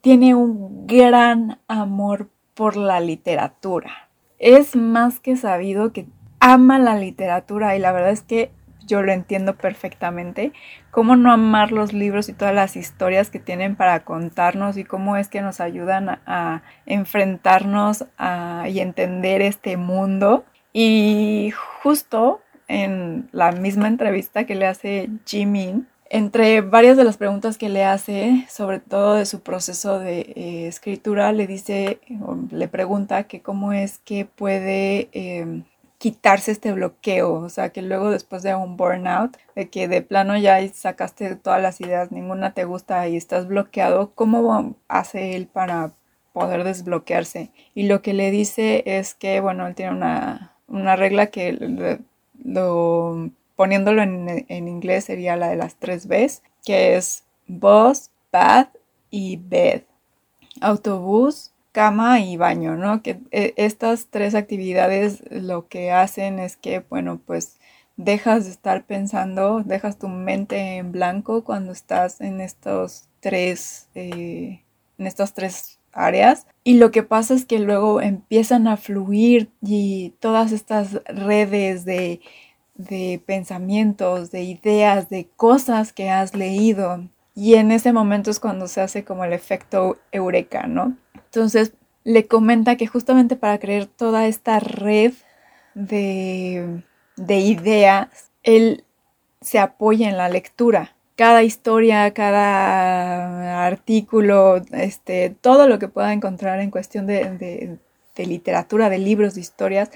tiene 0.02 0.36
un 0.36 0.88
gran 0.88 1.60
amor 1.68 2.30
por 2.54 2.76
la 2.76 3.00
literatura. 3.00 4.10
Es 4.38 4.76
más 4.76 5.20
que 5.20 5.36
sabido 5.36 5.92
que 5.92 6.08
ama 6.40 6.80
la 6.80 6.96
literatura 6.96 7.76
y 7.76 7.80
la 7.80 7.92
verdad 7.92 8.12
es 8.12 8.22
que 8.22 8.52
yo 8.90 9.04
lo 9.04 9.12
entiendo 9.12 9.56
perfectamente. 9.56 10.52
Cómo 10.92 11.16
no 11.16 11.32
amar 11.32 11.72
los 11.72 11.94
libros 11.94 12.28
y 12.28 12.34
todas 12.34 12.56
las 12.56 12.76
historias 12.76 13.30
que 13.30 13.40
tienen 13.40 13.76
para 13.76 14.04
contarnos 14.04 14.78
y 14.78 14.84
cómo 14.84 15.16
es 15.16 15.30
que 15.30 15.42
nos 15.42 15.62
ayudan 15.62 16.20
a, 16.26 16.64
enfrentarnos 16.86 18.06
y 18.68 18.80
entender 18.80 19.42
este 19.42 19.78
mundo. 19.78 20.44
Y 20.74 21.54
justo 21.82 22.42
en 22.68 23.30
la 23.32 23.52
misma 23.52 23.88
entrevista 23.88 24.46
que 24.46 24.56
le 24.56 24.66
hace 24.66 25.10
Jimin, 25.26 25.88
entre 26.10 26.62
varias 26.62 26.98
de 26.98 27.04
las 27.04 27.18
preguntas 27.18 27.58
que 27.58 27.70
le 27.70 27.86
hace, 27.86 28.46
sobre 28.50 28.80
todo 28.80 29.16
de 29.16 29.26
su 29.26 29.42
proceso 29.42 30.00
de 30.00 30.22
eh, 30.36 30.68
escritura, 30.68 31.32
le 31.32 31.46
dice, 31.46 32.00
le 32.52 32.68
pregunta 32.68 33.24
que 33.26 33.42
cómo 33.42 33.74
es 33.74 34.00
que 34.00 34.26
puede 34.26 35.10
em, 35.12 35.64
quitarse 36.00 36.52
este 36.52 36.72
bloqueo, 36.74 37.34
o 37.34 37.50
sea, 37.50 37.70
que 37.70 37.84
luego 37.84 38.10
después 38.10 38.42
de 38.42 38.56
un 38.56 38.76
burnout, 38.76 39.38
de 39.56 39.70
que 39.70 39.88
de 39.88 40.02
plano 40.02 40.38
ya 40.38 40.58
sacaste 40.74 41.36
todas 41.36 41.62
las 41.62 41.80
ideas, 41.82 42.12
ninguna 42.12 42.54
te 42.54 42.66
gusta 42.66 43.08
y 43.08 43.16
estás 43.16 43.48
bloqueado, 43.48 44.12
¿cómo 44.16 44.76
hace 44.88 45.36
él 45.36 45.48
para 45.48 45.92
poder 46.34 46.64
desbloquearse? 46.64 47.52
Y 47.76 47.88
lo 47.88 48.02
que 48.02 48.14
le 48.14 48.32
dice 48.32 48.84
es 48.86 49.14
que, 49.14 49.42
bueno, 49.42 49.68
él 49.68 49.76
tiene 49.76 49.92
una, 49.92 50.56
una 50.68 50.96
regla 50.96 51.28
que 51.28 51.54
lo 52.44 53.30
poniéndolo 53.60 54.02
en, 54.02 54.68
inglés 54.70 55.04
sería 55.04 55.36
la 55.36 55.50
de 55.50 55.58
las 55.58 55.76
tres 55.76 56.08
Bs, 56.08 56.44
que 56.64 56.96
es 56.96 57.26
bus, 57.46 58.10
bath 58.32 58.74
y 59.12 59.36
bed. 59.36 59.82
Autobús, 60.62 61.52
cama 61.74 62.22
y 62.22 62.38
baño, 62.38 62.78
¿no? 62.78 63.04
Que 63.04 63.20
eh, 63.32 63.54
estas 63.58 64.08
tres 64.10 64.34
actividades 64.34 65.26
lo 65.30 65.68
que 65.68 65.92
hacen 65.92 66.40
es 66.40 66.56
que, 66.56 66.80
bueno, 66.90 67.20
pues 67.26 67.58
dejas 67.98 68.46
de 68.46 68.52
estar 68.52 68.86
pensando, 68.86 69.62
dejas 69.66 70.00
tu 70.00 70.08
mente 70.08 70.78
en 70.78 70.94
blanco 70.94 71.44
cuando 71.44 71.74
estás 71.74 72.22
en 72.22 72.40
estos 72.40 73.10
tres, 73.20 73.90
eh, 73.94 74.64
en 74.98 75.06
estas 75.06 75.34
tres 75.34 75.80
áreas. 75.92 76.48
Y 76.64 76.76
lo 76.76 76.92
que 76.92 77.04
pasa 77.04 77.34
es 77.34 77.44
que 77.44 77.60
luego 77.60 78.00
empiezan 78.00 78.70
a 78.70 78.78
fluir 78.78 79.50
y 79.62 80.14
todas 80.22 80.54
estas 80.54 81.02
redes 81.08 81.84
de 81.84 82.22
de 82.80 83.22
pensamientos, 83.26 84.32
de 84.32 84.44
ideas, 84.44 85.10
de 85.10 85.28
cosas 85.36 85.92
que 85.92 86.10
has 86.10 86.34
leído. 86.34 87.04
Y 87.36 87.56
en 87.56 87.72
ese 87.72 87.92
momento 87.92 88.32
es 88.32 88.40
cuando 88.40 88.68
se 88.68 88.80
hace 88.80 89.04
como 89.04 89.26
el 89.26 89.34
efecto 89.34 89.98
eureka, 90.14 90.66
¿no? 90.66 90.96
Entonces 91.14 91.74
le 92.06 92.26
comenta 92.26 92.78
que 92.78 92.88
justamente 92.88 93.36
para 93.36 93.60
crear 93.60 93.86
toda 93.86 94.28
esta 94.28 94.60
red 94.62 95.14
de, 95.76 96.82
de 97.18 97.40
ideas, 97.40 98.08
él 98.44 98.86
se 99.42 99.60
apoya 99.60 100.08
en 100.10 100.18
la 100.18 100.30
lectura. 100.30 100.96
Cada 101.18 101.44
historia, 101.44 102.14
cada 102.14 103.66
artículo, 103.66 104.62
este, 104.72 105.36
todo 105.42 105.68
lo 105.68 105.80
que 105.80 105.90
pueda 105.90 106.14
encontrar 106.14 106.62
en 106.62 106.72
cuestión 106.72 107.08
de, 107.08 107.78
de 108.16 108.26
literatura, 108.26 108.90
de 108.90 109.00
libros, 109.00 109.36
de 109.36 109.42
historias, 109.42 109.92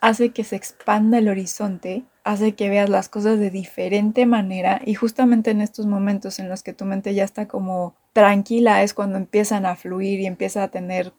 hace 0.00 0.30
que 0.30 0.42
se 0.42 0.56
expanda 0.56 1.18
el 1.18 1.28
horizonte, 1.28 2.02
hace 2.24 2.54
que 2.54 2.70
veas 2.70 2.88
las 2.88 3.08
cosas 3.08 3.38
de 3.38 3.50
diferente 3.50 4.26
manera 4.26 4.80
y 4.84 4.94
justamente 4.94 5.50
en 5.50 5.60
estos 5.60 5.86
momentos 5.86 6.38
en 6.38 6.48
los 6.48 6.62
que 6.62 6.72
tu 6.72 6.86
mente 6.86 7.14
ya 7.14 7.22
está 7.22 7.46
como 7.46 7.94
tranquila 8.14 8.82
es 8.82 8.94
cuando 8.94 9.18
empiezan 9.18 9.66
a 9.66 9.76
fluir 9.76 10.20
y 10.20 10.26
empieza 10.26 10.62
a 10.62 10.68
tener, 10.68 11.12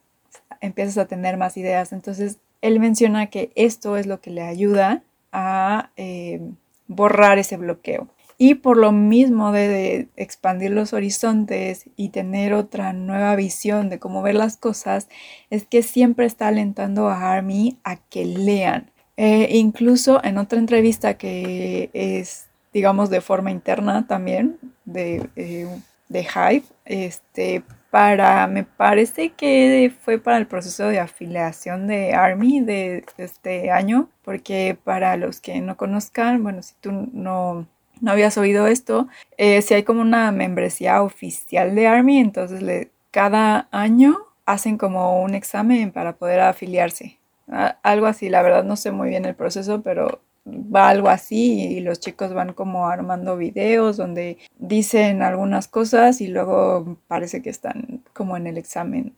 empiezas 0.62 0.98
a 0.98 1.06
tener 1.06 1.38
más 1.38 1.58
ideas. 1.58 1.94
Entonces, 1.94 2.40
él 2.62 2.80
menciona 2.80 3.28
que 3.28 3.52
esto 3.56 3.98
es 3.98 4.08
lo 4.08 4.20
que 4.20 4.32
le 4.32 4.42
ayuda 4.42 5.04
a 5.32 5.92
eh, 5.96 6.42
borrar 6.88 7.38
ese 7.38 7.58
bloqueo. 7.58 8.08
Y 8.38 8.56
por 8.56 8.78
lo 8.78 8.92
mismo 8.92 9.52
de, 9.52 10.10
expandir 10.18 10.72
los 10.72 10.92
horizontes 10.92 11.86
y 11.96 12.10
tener 12.10 12.54
otra 12.54 12.92
nueva 12.92 13.36
visión 13.36 13.90
de 13.90 14.00
cómo 14.00 14.22
ver 14.22 14.36
las 14.36 14.58
cosas, 14.58 15.08
es 15.50 15.66
que 15.66 15.84
siempre 15.84 16.26
está 16.26 16.48
alentando 16.48 17.08
a 17.08 17.32
Army 17.34 17.78
a 17.84 17.98
que 17.98 18.26
lean. 18.26 18.92
Eh, 19.18 19.48
incluso 19.52 20.22
en 20.24 20.38
otra 20.38 20.60
entrevista 20.60 21.18
que 21.18 21.90
es, 21.94 22.48
digamos, 22.74 23.10
de 23.10 23.22
forma 23.22 23.52
interna 23.52 24.08
también, 24.08 24.58
de, 24.84 25.30
eh, 25.36 25.68
de 26.10 26.22
Hive, 26.22 26.64
este, 26.86 27.64
para, 27.90 28.46
me 28.48 28.64
parece 28.64 29.30
que 29.30 29.92
fue 30.02 30.20
para 30.20 30.38
el 30.38 30.48
proceso 30.48 30.88
de 30.90 31.00
afiliación 31.00 31.88
de 31.88 32.14
Army 32.14 32.60
de, 32.60 33.06
este 33.18 33.72
año, 33.72 34.10
porque 34.22 34.78
para 34.84 35.16
los 35.16 35.40
que 35.40 35.62
no 35.62 35.78
conozcan, 35.78 36.44
bueno, 36.44 36.62
si 36.62 36.74
tú 36.82 36.92
no, 36.92 37.68
no 38.02 38.12
habías 38.12 38.38
oído 38.38 38.68
esto, 38.68 39.08
eh, 39.38 39.62
si 39.62 39.74
hay 39.76 39.84
como 39.84 40.02
una 40.02 40.32
membresía 40.34 41.02
oficial 41.02 41.74
de 41.74 41.88
Army, 41.88 42.20
entonces 42.20 42.62
le, 42.62 42.92
cada 43.12 43.70
año 43.72 44.18
hacen 44.46 44.78
como 44.78 45.24
un 45.24 45.34
examen 45.34 45.92
para 45.92 46.18
poder 46.18 46.42
afiliarse. 46.42 47.18
Algo 47.48 48.08
así, 48.08 48.30
la 48.30 48.42
verdad 48.42 48.64
no 48.64 48.76
sé 48.76 48.92
muy 48.92 49.10
bien 49.10 49.26
el 49.26 49.36
proceso, 49.36 49.82
pero 49.82 50.22
va 50.48 50.90
algo 50.90 51.10
así 51.10 51.64
y 51.64 51.80
los 51.80 52.00
chicos 52.00 52.34
van 52.34 52.54
como 52.54 52.88
armando 52.88 53.36
videos 53.36 53.98
donde 53.98 54.38
dicen 54.58 55.22
algunas 55.22 55.68
cosas 55.68 56.22
y 56.22 56.28
luego 56.28 56.98
parece 57.08 57.42
que 57.42 57.50
están 57.50 58.04
como 58.14 58.38
en 58.38 58.48
el 58.48 58.58
examen. 58.58 59.16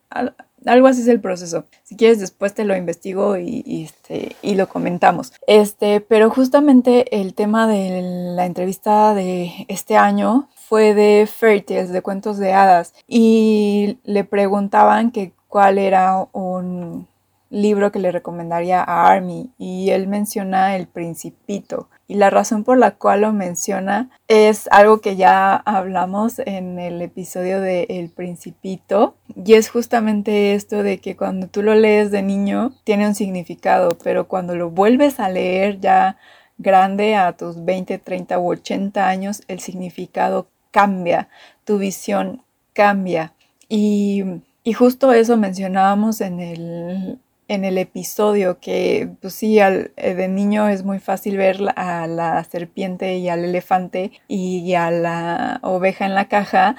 Algo 0.65 0.87
así 0.87 1.01
es 1.01 1.07
el 1.07 1.19
proceso. 1.19 1.65
Si 1.83 1.95
quieres 1.95 2.19
después 2.19 2.53
te 2.53 2.63
lo 2.63 2.75
investigo 2.75 3.37
y, 3.37 3.83
este, 3.83 4.35
y 4.41 4.55
lo 4.55 4.67
comentamos. 4.67 5.33
Este, 5.47 6.01
pero 6.01 6.29
justamente 6.29 7.19
el 7.19 7.33
tema 7.33 7.67
de 7.67 8.01
la 8.35 8.45
entrevista 8.45 9.13
de 9.13 9.51
este 9.67 9.97
año 9.97 10.49
fue 10.55 10.93
de 10.93 11.27
fairy 11.27 11.61
tales, 11.61 11.91
de 11.91 12.01
cuentos 12.01 12.37
de 12.37 12.53
hadas 12.53 12.93
y 13.07 13.99
le 14.03 14.23
preguntaban 14.23 15.11
que 15.11 15.33
cuál 15.47 15.77
era 15.77 16.27
un 16.33 17.07
libro 17.49 17.91
que 17.91 17.99
le 17.99 18.12
recomendaría 18.12 18.81
a 18.81 19.10
Army 19.10 19.49
y 19.57 19.91
él 19.91 20.07
menciona 20.07 20.75
El 20.75 20.88
Principito. 20.88 21.89
Y 22.07 22.15
la 22.15 22.29
razón 22.29 22.63
por 22.63 22.77
la 22.77 22.91
cual 22.91 23.21
lo 23.21 23.33
menciona 23.33 24.10
es 24.27 24.67
algo 24.71 25.01
que 25.01 25.15
ya 25.15 25.55
hablamos 25.55 26.39
en 26.39 26.79
el 26.79 27.01
episodio 27.01 27.60
de 27.60 27.86
El 27.89 28.10
Principito 28.10 29.15
y 29.36 29.53
es 29.53 29.69
justamente 29.69 30.53
esto 30.53 30.83
de 30.83 30.99
que 30.99 31.17
cuando 31.17 31.47
tú 31.47 31.63
lo 31.63 31.75
lees 31.75 32.12
de 32.12 32.21
niño 32.21 32.71
tiene 32.83 33.07
un 33.07 33.15
significado, 33.15 33.97
pero 34.03 34.27
cuando 34.27 34.55
lo 34.55 34.69
vuelves 34.69 35.19
a 35.19 35.29
leer 35.29 35.79
ya 35.79 36.17
grande 36.57 37.15
a 37.15 37.33
tus 37.33 37.63
20, 37.63 37.97
30 37.99 38.39
u 38.39 38.51
80 38.51 39.07
años, 39.07 39.43
el 39.47 39.60
significado 39.60 40.47
cambia, 40.71 41.29
tu 41.65 41.77
visión 41.77 42.41
cambia. 42.73 43.33
Y, 43.69 44.23
y 44.63 44.73
justo 44.73 45.12
eso 45.12 45.38
mencionábamos 45.38 46.21
en 46.21 46.39
el, 46.39 47.19
en 47.47 47.65
el 47.65 47.77
episodio 47.77 48.60
que, 48.60 49.10
pues 49.21 49.33
sí, 49.33 49.60
eh, 49.60 49.91
de 49.95 50.27
niño 50.27 50.67
es 50.67 50.83
muy 50.83 50.99
fácil 50.99 51.38
ver 51.38 51.57
a 51.75 52.07
la 52.07 52.43
serpiente 52.43 53.17
y 53.17 53.29
al 53.29 53.43
elefante 53.43 54.12
y 54.27 54.73
a 54.73 54.91
la 54.91 55.60
oveja 55.63 56.05
en 56.05 56.15
la 56.15 56.27
caja, 56.27 56.75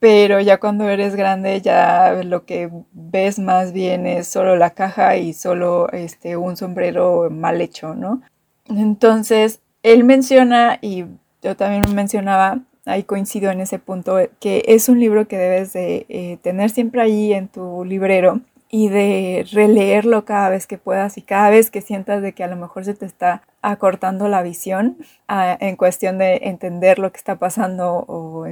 pero 0.00 0.40
ya 0.40 0.58
cuando 0.58 0.88
eres 0.88 1.16
grande 1.16 1.60
ya 1.60 2.20
lo 2.24 2.44
que 2.44 2.70
ves 2.92 3.38
más 3.38 3.72
bien 3.72 4.06
es 4.06 4.28
solo 4.28 4.56
la 4.56 4.70
caja 4.70 5.16
y 5.16 5.32
solo 5.34 5.90
este, 5.92 6.36
un 6.36 6.56
sombrero 6.56 7.28
mal 7.30 7.60
hecho, 7.60 7.94
¿no? 7.94 8.22
Entonces, 8.68 9.60
él 9.82 10.04
menciona, 10.04 10.78
y 10.82 11.06
yo 11.42 11.56
también 11.56 11.82
mencionaba, 11.94 12.60
ahí 12.84 13.02
coincido 13.02 13.50
en 13.50 13.60
ese 13.60 13.78
punto, 13.78 14.18
que 14.40 14.64
es 14.66 14.88
un 14.88 15.00
libro 15.00 15.28
que 15.28 15.38
debes 15.38 15.72
de 15.72 16.06
eh, 16.08 16.38
tener 16.42 16.70
siempre 16.70 17.02
ahí 17.02 17.32
en 17.32 17.48
tu 17.48 17.84
librero 17.84 18.40
y 18.70 18.88
de 18.88 19.46
releerlo 19.50 20.24
cada 20.24 20.50
vez 20.50 20.66
que 20.66 20.76
puedas 20.76 21.16
y 21.16 21.22
cada 21.22 21.50
vez 21.50 21.70
que 21.70 21.80
sientas 21.80 22.20
de 22.20 22.32
que 22.32 22.44
a 22.44 22.48
lo 22.48 22.56
mejor 22.56 22.84
se 22.84 22.94
te 22.94 23.06
está 23.06 23.42
acortando 23.62 24.28
la 24.28 24.42
visión 24.42 24.98
ah, 25.26 25.56
en 25.58 25.76
cuestión 25.76 26.18
de 26.18 26.40
entender 26.44 26.98
lo 26.98 27.10
que 27.10 27.16
está 27.16 27.36
pasando 27.36 28.04
o, 28.06 28.46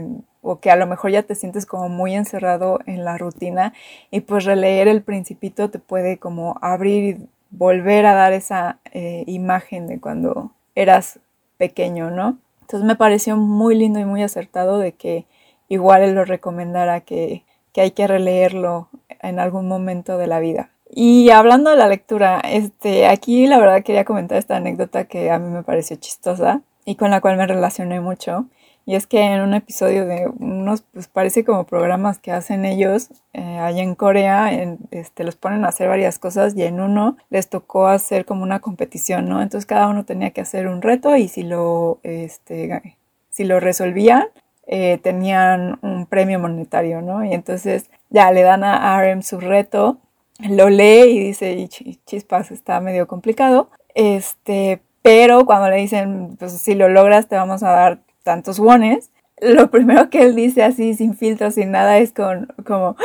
que 0.61 0.71
a 0.71 0.77
lo 0.77 0.87
mejor 0.87 1.11
ya 1.11 1.25
te 1.25 1.35
sientes 1.35 1.67
como 1.67 1.89
muy 1.89 2.15
encerrado 2.15 2.79
en 2.87 3.05
la 3.05 3.19
rutina 3.19 3.75
y 4.11 4.21
pues 4.21 4.45
releer 4.45 4.89
el 4.89 5.03
principito 5.03 5.71
te 5.71 5.81
puede 5.81 6.19
como 6.19 6.57
abrir 6.63 7.05
y 7.05 7.29
volver 7.51 8.07
a 8.07 8.15
dar 8.15 8.33
esa 8.33 8.79
eh, 8.93 9.25
imagen 9.27 9.89
de 9.89 10.01
cuando 10.01 10.53
eras 10.77 11.19
pequeño, 11.59 12.11
¿no? 12.11 12.39
Entonces 12.61 12.87
me 12.87 12.97
pareció 12.97 13.37
muy 13.37 13.75
lindo 13.75 13.99
y 13.99 14.05
muy 14.05 14.23
acertado 14.23 14.79
de 14.79 14.93
que 14.93 15.25
igual 15.69 16.03
él 16.03 16.15
lo 16.15 16.25
recomendara 16.25 17.01
que, 17.01 17.45
que 17.73 17.81
hay 17.81 17.91
que 17.91 18.07
releerlo 18.07 18.89
en 19.23 19.39
algún 19.39 19.69
momento 19.69 20.19
de 20.19 20.27
la 20.27 20.41
vida. 20.41 20.71
Y 20.91 21.31
hablando 21.31 21.71
de 21.71 21.77
la 21.77 21.89
lectura, 21.89 22.41
este, 22.41 23.07
aquí 23.07 23.47
la 23.47 23.59
verdad 23.59 23.83
quería 23.83 24.05
comentar 24.05 24.39
esta 24.39 24.57
anécdota 24.57 25.05
que 25.05 25.31
a 25.31 25.39
mí 25.39 25.51
me 25.51 25.63
pareció 25.63 25.97
chistosa 25.97 26.63
y 26.85 26.95
con 26.95 27.11
la 27.11 27.21
cual 27.21 27.37
me 27.37 27.47
relacioné 27.47 28.01
mucho. 28.01 28.47
Y 28.89 28.95
es 28.95 29.09
que 29.09 29.21
en 29.21 29.41
un 29.41 29.53
episodio 29.53 30.07
de 30.07 30.29
unos, 30.39 30.83
pues 30.93 31.09
parece 31.09 31.45
como 31.45 31.65
programas 31.65 32.19
que 32.19 32.31
hacen 32.31 32.65
ellos 32.65 33.09
eh, 33.33 33.59
allá 33.59 33.83
en 33.83 33.97
Corea, 33.97 34.49
este, 34.93 35.25
los 35.25 35.35
ponen 35.35 35.65
a 35.65 35.69
hacer 35.69 35.89
varias 35.89 36.21
cosas 36.21 36.57
y 36.57 36.63
en 36.63 36.79
uno 36.79 37.17
les 37.29 37.49
tocó 37.49 37.89
hacer 37.89 38.25
como 38.25 38.45
una 38.45 38.61
competición, 38.61 39.29
¿no? 39.29 39.43
Entonces 39.43 39.67
cada 39.67 39.89
uno 39.89 40.05
tenía 40.05 40.31
que 40.31 40.41
hacer 40.41 40.69
un 40.69 40.83
reto 40.83 41.17
y 41.17 41.27
si 41.27 41.43
lo, 41.43 41.99
este, 42.05 42.97
si 43.29 43.43
lo 43.43 43.59
resolvían, 43.59 44.27
eh, 44.67 44.99
tenían 45.03 45.79
un 45.83 46.07
premio 46.07 46.39
monetario, 46.39 47.03
¿no? 47.03 47.25
Y 47.25 47.33
entonces 47.33 47.91
ya 48.11 48.31
le 48.33 48.43
dan 48.43 48.65
a 48.65 49.01
RM 49.01 49.23
su 49.23 49.41
reto, 49.41 49.99
lo 50.41 50.69
lee 50.69 51.11
y 51.11 51.21
dice, 51.21 51.69
chispas, 52.05 52.51
está 52.51 52.81
medio 52.81 53.07
complicado, 53.07 53.71
este, 53.95 54.81
pero 55.03 55.47
cuando 55.47 55.71
le 55.71 55.77
dicen, 55.77 56.37
pues 56.39 56.53
si 56.53 56.75
lo 56.75 56.89
logras 56.89 57.29
te 57.29 57.37
vamos 57.37 57.63
a 57.63 57.71
dar 57.71 58.01
tantos 58.23 58.59
wones, 58.59 59.11
lo 59.41 59.71
primero 59.71 60.11
que 60.11 60.23
él 60.23 60.35
dice 60.35 60.63
así, 60.63 60.95
sin 60.95 61.15
filtro, 61.15 61.51
sin 61.51 61.71
nada, 61.71 61.99
es 61.99 62.13
con, 62.13 62.49
como, 62.67 62.97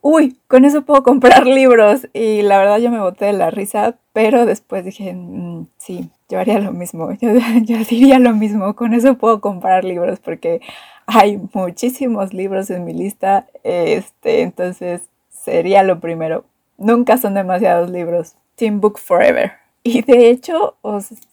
uy, 0.00 0.38
con 0.46 0.64
eso 0.64 0.82
puedo 0.82 1.02
comprar 1.02 1.46
libros. 1.46 2.08
Y 2.12 2.42
la 2.42 2.58
verdad 2.58 2.78
yo 2.78 2.90
me 2.90 3.00
boté 3.00 3.26
de 3.26 3.32
la 3.32 3.50
risa, 3.50 3.96
pero 4.12 4.46
después 4.46 4.84
dije, 4.84 5.12
mm, 5.14 5.66
sí, 5.78 6.10
yo 6.28 6.38
haría 6.38 6.60
lo 6.60 6.72
mismo, 6.72 7.10
yo, 7.20 7.30
yo 7.64 7.78
diría 7.78 8.18
lo 8.18 8.34
mismo, 8.34 8.74
con 8.76 8.94
eso 8.94 9.16
puedo 9.16 9.40
comprar 9.40 9.84
libros 9.84 10.20
porque 10.20 10.60
hay 11.10 11.40
muchísimos 11.54 12.34
libros 12.34 12.68
en 12.68 12.84
mi 12.84 12.92
lista, 12.92 13.46
este, 13.64 14.42
entonces 14.42 15.08
sería 15.30 15.82
lo 15.82 16.00
primero. 16.00 16.44
Nunca 16.76 17.16
son 17.16 17.32
demasiados 17.32 17.90
libros. 17.90 18.34
Team 18.56 18.80
Book 18.82 18.98
Forever. 18.98 19.52
Y 19.82 20.02
de 20.02 20.28
hecho, 20.28 20.74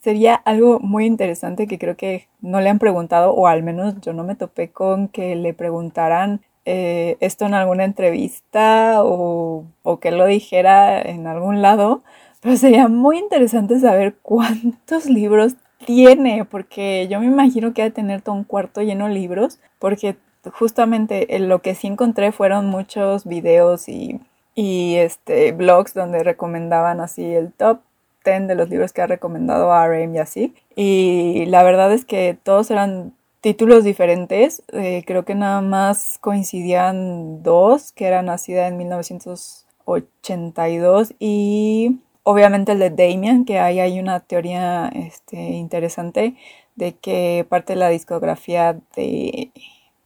sería 0.02 0.36
algo 0.36 0.80
muy 0.80 1.06
interesante 1.06 1.68
que 1.68 1.78
creo 1.78 1.98
que 1.98 2.28
no 2.40 2.62
le 2.62 2.70
han 2.70 2.80
preguntado, 2.80 3.34
o 3.34 3.48
al 3.48 3.64
menos 3.64 4.00
yo 4.00 4.14
no 4.14 4.24
me 4.24 4.36
topé 4.36 4.70
con 4.70 5.10
que 5.10 5.36
le 5.36 5.54
preguntaran 5.54 6.40
eh, 6.64 7.18
esto 7.20 7.46
en 7.46 7.54
alguna 7.54 7.84
entrevista 7.84 9.04
o, 9.04 9.66
o 9.84 10.00
que 10.00 10.12
lo 10.12 10.26
dijera 10.26 11.02
en 11.02 11.28
algún 11.28 11.62
lado. 11.62 12.02
Pero 12.40 12.56
sería 12.56 12.88
muy 12.88 13.18
interesante 13.18 13.78
saber 13.80 14.16
cuántos 14.22 15.08
libros 15.08 15.56
tiene, 15.86 16.46
porque 16.46 17.08
yo 17.10 17.20
me 17.20 17.26
imagino 17.26 17.74
que 17.74 17.82
ha 17.82 17.86
de 17.86 17.92
tener 17.92 18.22
todo 18.22 18.36
un 18.36 18.44
cuarto 18.44 18.82
lleno 18.82 19.08
de 19.08 19.14
libros, 19.14 19.60
porque 19.80 20.16
justamente 20.54 21.28
lo 21.40 21.62
que 21.62 21.76
sí 21.76 21.88
encontré 21.88 22.32
fueron 22.32 22.68
muchos 22.68 23.26
videos 23.26 23.90
y, 23.90 24.22
y 24.54 24.96
este, 24.96 25.52
blogs 25.52 25.94
donde 25.94 26.24
recomendaban 26.24 27.02
así 27.02 27.24
el 27.24 27.52
top 27.52 27.80
10 28.24 28.48
de 28.48 28.56
los 28.56 28.70
libros 28.70 28.94
que 28.94 29.02
ha 29.02 29.08
recomendado 29.08 29.72
RM 29.72 30.16
y 30.16 30.20
así. 30.20 30.56
Y 30.76 31.46
la 31.48 31.64
verdad 31.64 31.92
es 31.94 32.06
que 32.06 32.38
todos 32.42 32.72
eran 32.72 33.14
títulos 33.42 33.84
diferentes. 33.84 34.64
Eh, 34.72 35.04
creo 35.06 35.26
que 35.26 35.36
nada 35.36 35.62
más 35.62 36.18
coincidían 36.20 37.44
dos, 37.44 37.92
que 37.92 38.08
eran 38.08 38.26
nacida 38.26 38.68
en 38.68 38.78
1982 38.78 41.14
y 41.20 42.00
obviamente 42.26 42.74
el 42.74 42.80
de 42.80 42.90
Damien, 42.90 43.46
que 43.46 43.60
ahí 43.60 43.80
hay 43.80 44.00
una 44.00 44.20
teoría 44.20 44.92
este, 44.94 45.38
interesante 45.38 46.36
de 46.76 46.94
que 46.94 47.46
parte 47.48 47.74
de 47.74 47.80
la 47.80 47.90
discografía 47.90 48.78
de 48.96 49.52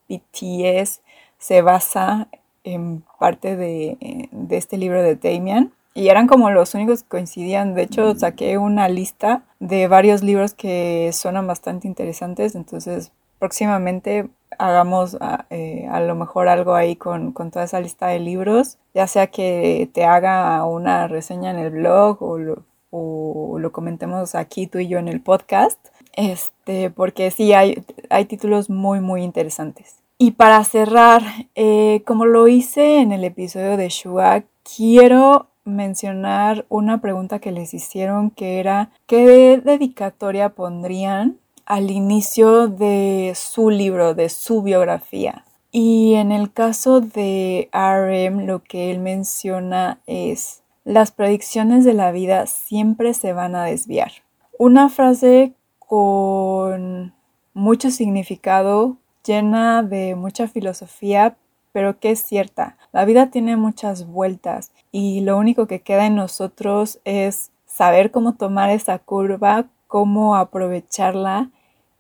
BTS 0.08 1.01
se 1.39 1.62
basa 1.62 2.27
en 2.63 3.03
parte 3.19 3.55
de, 3.55 4.29
de 4.32 4.58
este 4.58 4.77
libro 4.77 5.01
de 5.01 5.15
Damien. 5.15 5.71
Y 5.95 6.10
eran 6.10 6.27
como 6.27 6.51
los 6.51 6.75
únicos 6.75 7.03
que 7.03 7.10
coincidían. 7.10 7.73
De 7.73 7.84
hecho, 7.84 8.13
saqué 8.15 8.58
una 8.58 8.88
lista 8.89 9.43
de 9.60 9.88
varios 9.88 10.21
libros 10.21 10.53
que 10.53 11.10
suenan 11.13 11.47
bastante 11.47 11.88
interesantes. 11.88 12.53
Entonces, 12.53 13.12
próximamente 13.39 14.30
hagamos 14.58 15.17
a, 15.21 15.45
eh, 15.49 15.88
a 15.89 16.02
lo 16.02 16.15
mejor 16.15 16.47
algo 16.47 16.75
ahí 16.75 16.95
con, 16.95 17.32
con, 17.32 17.49
toda 17.49 17.65
esa 17.65 17.80
lista 17.80 18.08
de 18.08 18.19
libros. 18.19 18.78
Ya 18.93 19.08
sea 19.08 19.28
que 19.28 19.89
te 19.93 20.06
haga 20.06 20.63
una 20.65 21.08
reseña 21.08 21.52
en 21.52 21.60
el 21.60 21.71
blog 21.71 22.21
o 22.21 22.38
lo, 22.38 22.63
o 22.91 23.58
lo 23.60 23.71
comentemos 23.71 24.36
aquí 24.36 24.67
tú 24.67 24.80
y 24.80 24.88
yo 24.88 24.99
en 24.99 25.08
el 25.08 25.21
podcast. 25.21 25.80
Este, 26.13 26.89
porque 26.89 27.32
sí, 27.32 27.54
hay, 27.54 27.84
hay 28.10 28.25
títulos 28.25 28.69
muy, 28.69 28.99
muy 28.99 29.23
interesantes. 29.23 29.99
Y 30.17 30.32
para 30.32 30.62
cerrar, 30.65 31.21
eh, 31.56 32.04
como 32.06 32.25
lo 32.25 32.49
hice 32.49 32.99
en 32.99 33.13
el 33.13 33.23
episodio 33.23 33.78
de 33.78 33.88
Shua, 33.88 34.43
quiero 34.75 35.47
mencionar 35.63 36.65
una 36.67 36.99
pregunta 36.99 37.39
que 37.39 37.52
les 37.52 37.73
hicieron 37.73 38.32
que 38.32 38.60
era 38.60 38.89
¿qué 39.06 39.62
dedicatoria 39.63 40.49
pondrían 40.49 41.38
al 41.69 41.91
inicio 41.91 42.67
de 42.67 43.32
su 43.36 43.69
libro, 43.69 44.13
de 44.15 44.27
su 44.27 44.62
biografía? 44.62 45.45
Y 45.71 46.15
en 46.15 46.32
el 46.32 46.51
caso 46.51 46.99
de 46.99 47.69
RM, 47.71 48.45
lo 48.45 48.63
que 48.63 48.91
él 48.91 48.99
menciona 48.99 50.01
es 50.08 50.63
las 50.84 51.12
predicciones 51.12 51.86
de 51.86 51.93
la 51.93 52.12
vida 52.12 52.47
siempre 52.47 53.13
se 53.13 53.34
van 53.34 53.55
a 53.55 53.65
desviar. 53.65 54.12
Una 54.58 54.89
frase 54.89 55.53
con 55.77 57.13
mucho 57.53 57.91
significado 57.91 58.97
llena 59.23 59.84
de 59.84 60.15
mucha 60.15 60.47
filosofía, 60.47 61.38
pero 61.71 61.99
que 61.99 62.12
es 62.12 62.21
cierta. 62.21 62.77
La 62.91 63.05
vida 63.05 63.29
tiene 63.29 63.55
muchas 63.58 64.08
vueltas 64.08 64.71
y 64.91 65.21
lo 65.21 65.38
único 65.38 65.67
que 65.67 65.82
queda 65.82 66.08
en 66.08 66.15
nosotros 66.15 66.99
es 67.05 67.51
saber 67.67 68.10
cómo 68.10 68.34
tomar 68.34 68.71
esa 68.71 68.97
curva, 68.97 69.67
cómo 69.86 70.36
aprovecharla 70.36 71.51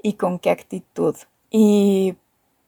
y 0.01 0.13
con 0.13 0.39
qué 0.39 0.49
actitud. 0.49 1.15
Y 1.49 2.15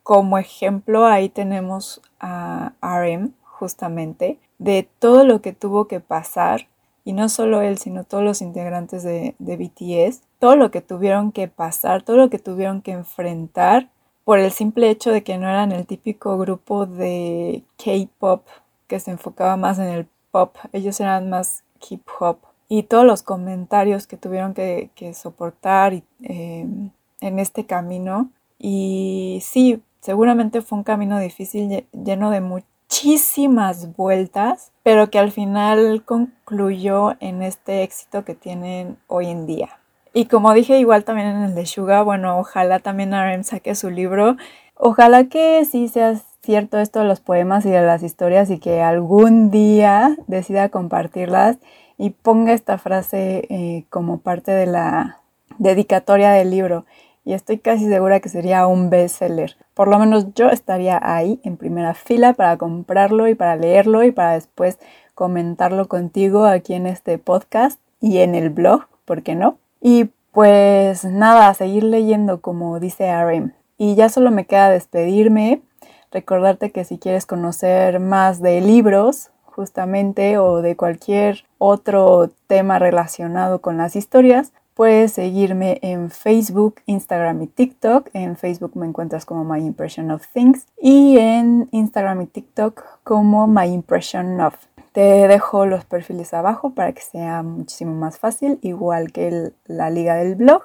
como 0.02 0.38
ejemplo 0.38 1.06
ahí 1.06 1.28
tenemos 1.28 2.02
a 2.20 2.72
RM 2.82 3.32
justamente 3.42 4.38
de 4.58 4.88
todo 4.98 5.24
lo 5.24 5.40
que 5.40 5.52
tuvo 5.52 5.86
que 5.86 6.00
pasar 6.00 6.66
y 7.04 7.12
no 7.12 7.28
solo 7.28 7.62
él, 7.62 7.78
sino 7.78 8.04
todos 8.04 8.22
los 8.22 8.42
integrantes 8.42 9.02
de, 9.02 9.34
BTS, 9.38 10.22
todo 10.38 10.56
lo 10.56 10.70
que 10.70 10.80
tuvieron 10.80 11.32
que 11.32 11.48
pasar, 11.48 12.02
todo 12.02 12.16
lo 12.16 12.30
que 12.30 12.38
tuvieron 12.38 12.80
que 12.80 12.92
enfrentar 12.92 13.90
por 14.24 14.38
el 14.38 14.52
simple 14.52 14.88
hecho 14.88 15.10
de 15.10 15.24
que 15.24 15.36
no 15.36 15.48
eran 15.48 15.72
el 15.72 15.86
típico 15.86 16.38
grupo 16.38 16.86
de 16.86 17.64
K-pop 17.76 18.46
que 18.86 19.00
se 19.00 19.10
enfocaba 19.10 19.56
más 19.56 19.78
en 19.78 19.88
el 19.88 20.06
pop, 20.30 20.56
ellos 20.72 21.00
eran 21.00 21.28
más 21.28 21.64
hip 21.88 22.06
hop 22.20 22.38
y 22.68 22.84
todos 22.84 23.04
los 23.04 23.22
comentarios 23.22 24.06
que 24.06 24.16
tuvieron 24.16 24.54
que, 24.54 24.90
soportar 25.14 26.02
em, 26.22 26.90
en 27.22 27.38
este 27.38 27.64
camino 27.64 28.30
y 28.58 29.40
sí, 29.42 29.82
seguramente 30.00 30.62
fue 30.62 30.78
un 30.78 30.84
camino 30.84 31.18
difícil 31.18 31.84
lleno 31.92 32.30
de 32.30 32.40
muchísimas 32.40 33.96
vueltas, 33.96 34.70
pero 34.82 35.10
que 35.10 35.18
al 35.18 35.32
final 35.32 36.04
concluyó 36.04 37.16
en 37.20 37.42
este 37.42 37.82
éxito 37.82 38.24
que 38.24 38.34
tienen 38.34 38.98
hoy 39.08 39.26
en 39.28 39.46
día. 39.46 39.78
Y 40.14 40.26
como 40.26 40.52
dije 40.52 40.78
igual 40.78 41.04
también 41.04 41.28
en 41.28 41.42
el 41.42 41.54
de 41.54 41.66
Suga, 41.66 42.02
bueno, 42.02 42.38
ojalá 42.38 42.78
también 42.78 43.12
RM 43.12 43.44
saque 43.44 43.74
su 43.74 43.90
libro. 43.90 44.36
Ojalá 44.76 45.24
que 45.24 45.64
sí 45.64 45.88
sea 45.88 46.14
cierto 46.42 46.78
esto 46.78 47.00
de 47.00 47.06
los 47.06 47.20
poemas 47.20 47.64
y 47.64 47.70
de 47.70 47.82
las 47.82 48.02
historias 48.02 48.50
y 48.50 48.58
que 48.58 48.82
algún 48.82 49.50
día 49.50 50.16
decida 50.26 50.68
compartirlas 50.68 51.56
y 51.98 52.10
ponga 52.10 52.52
esta 52.52 52.78
frase 52.78 53.46
eh, 53.48 53.84
como 53.90 54.18
parte 54.18 54.50
de 54.52 54.66
la 54.66 55.18
dedicatoria 55.58 56.30
del 56.32 56.50
libro. 56.50 56.84
Y 57.24 57.34
estoy 57.34 57.58
casi 57.58 57.88
segura 57.88 58.20
que 58.20 58.28
sería 58.28 58.66
un 58.66 58.90
bestseller. 58.90 59.56
Por 59.74 59.88
lo 59.88 59.98
menos 59.98 60.34
yo 60.34 60.48
estaría 60.48 60.98
ahí 61.02 61.40
en 61.44 61.56
primera 61.56 61.94
fila 61.94 62.32
para 62.32 62.56
comprarlo 62.56 63.28
y 63.28 63.34
para 63.34 63.56
leerlo 63.56 64.02
y 64.02 64.10
para 64.10 64.32
después 64.32 64.78
comentarlo 65.14 65.88
contigo 65.88 66.46
aquí 66.46 66.74
en 66.74 66.86
este 66.86 67.18
podcast 67.18 67.78
y 68.00 68.18
en 68.18 68.34
el 68.34 68.50
blog, 68.50 68.86
¿por 69.04 69.22
qué 69.22 69.34
no? 69.34 69.58
Y 69.80 70.10
pues 70.32 71.04
nada, 71.04 71.52
seguir 71.54 71.84
leyendo 71.84 72.40
como 72.40 72.80
dice 72.80 73.12
RM. 73.12 73.52
Y 73.78 73.94
ya 73.94 74.08
solo 74.08 74.30
me 74.30 74.46
queda 74.46 74.70
despedirme, 74.70 75.62
recordarte 76.10 76.72
que 76.72 76.84
si 76.84 76.98
quieres 76.98 77.26
conocer 77.26 78.00
más 78.00 78.40
de 78.40 78.60
libros, 78.60 79.30
justamente, 79.44 80.38
o 80.38 80.62
de 80.62 80.76
cualquier 80.76 81.44
otro 81.58 82.30
tema 82.46 82.78
relacionado 82.78 83.60
con 83.60 83.76
las 83.76 83.96
historias, 83.96 84.52
puedes 84.74 85.12
seguirme 85.12 85.78
en 85.82 86.10
Facebook, 86.10 86.76
Instagram 86.86 87.42
y 87.42 87.46
TikTok. 87.46 88.08
En 88.12 88.36
Facebook 88.36 88.76
me 88.76 88.86
encuentras 88.86 89.24
como 89.24 89.44
My 89.44 89.60
Impression 89.60 90.10
of 90.10 90.26
Things 90.32 90.66
y 90.80 91.18
en 91.18 91.68
Instagram 91.72 92.22
y 92.22 92.26
TikTok 92.26 92.82
como 93.04 93.46
My 93.46 93.66
Impression 93.66 94.40
of. 94.40 94.54
Te 94.92 95.26
dejo 95.28 95.64
los 95.64 95.84
perfiles 95.84 96.34
abajo 96.34 96.70
para 96.70 96.92
que 96.92 97.00
sea 97.00 97.42
muchísimo 97.42 97.94
más 97.94 98.18
fácil, 98.18 98.58
igual 98.62 99.12
que 99.12 99.52
la 99.66 99.90
liga 99.90 100.16
del 100.16 100.34
blog. 100.34 100.62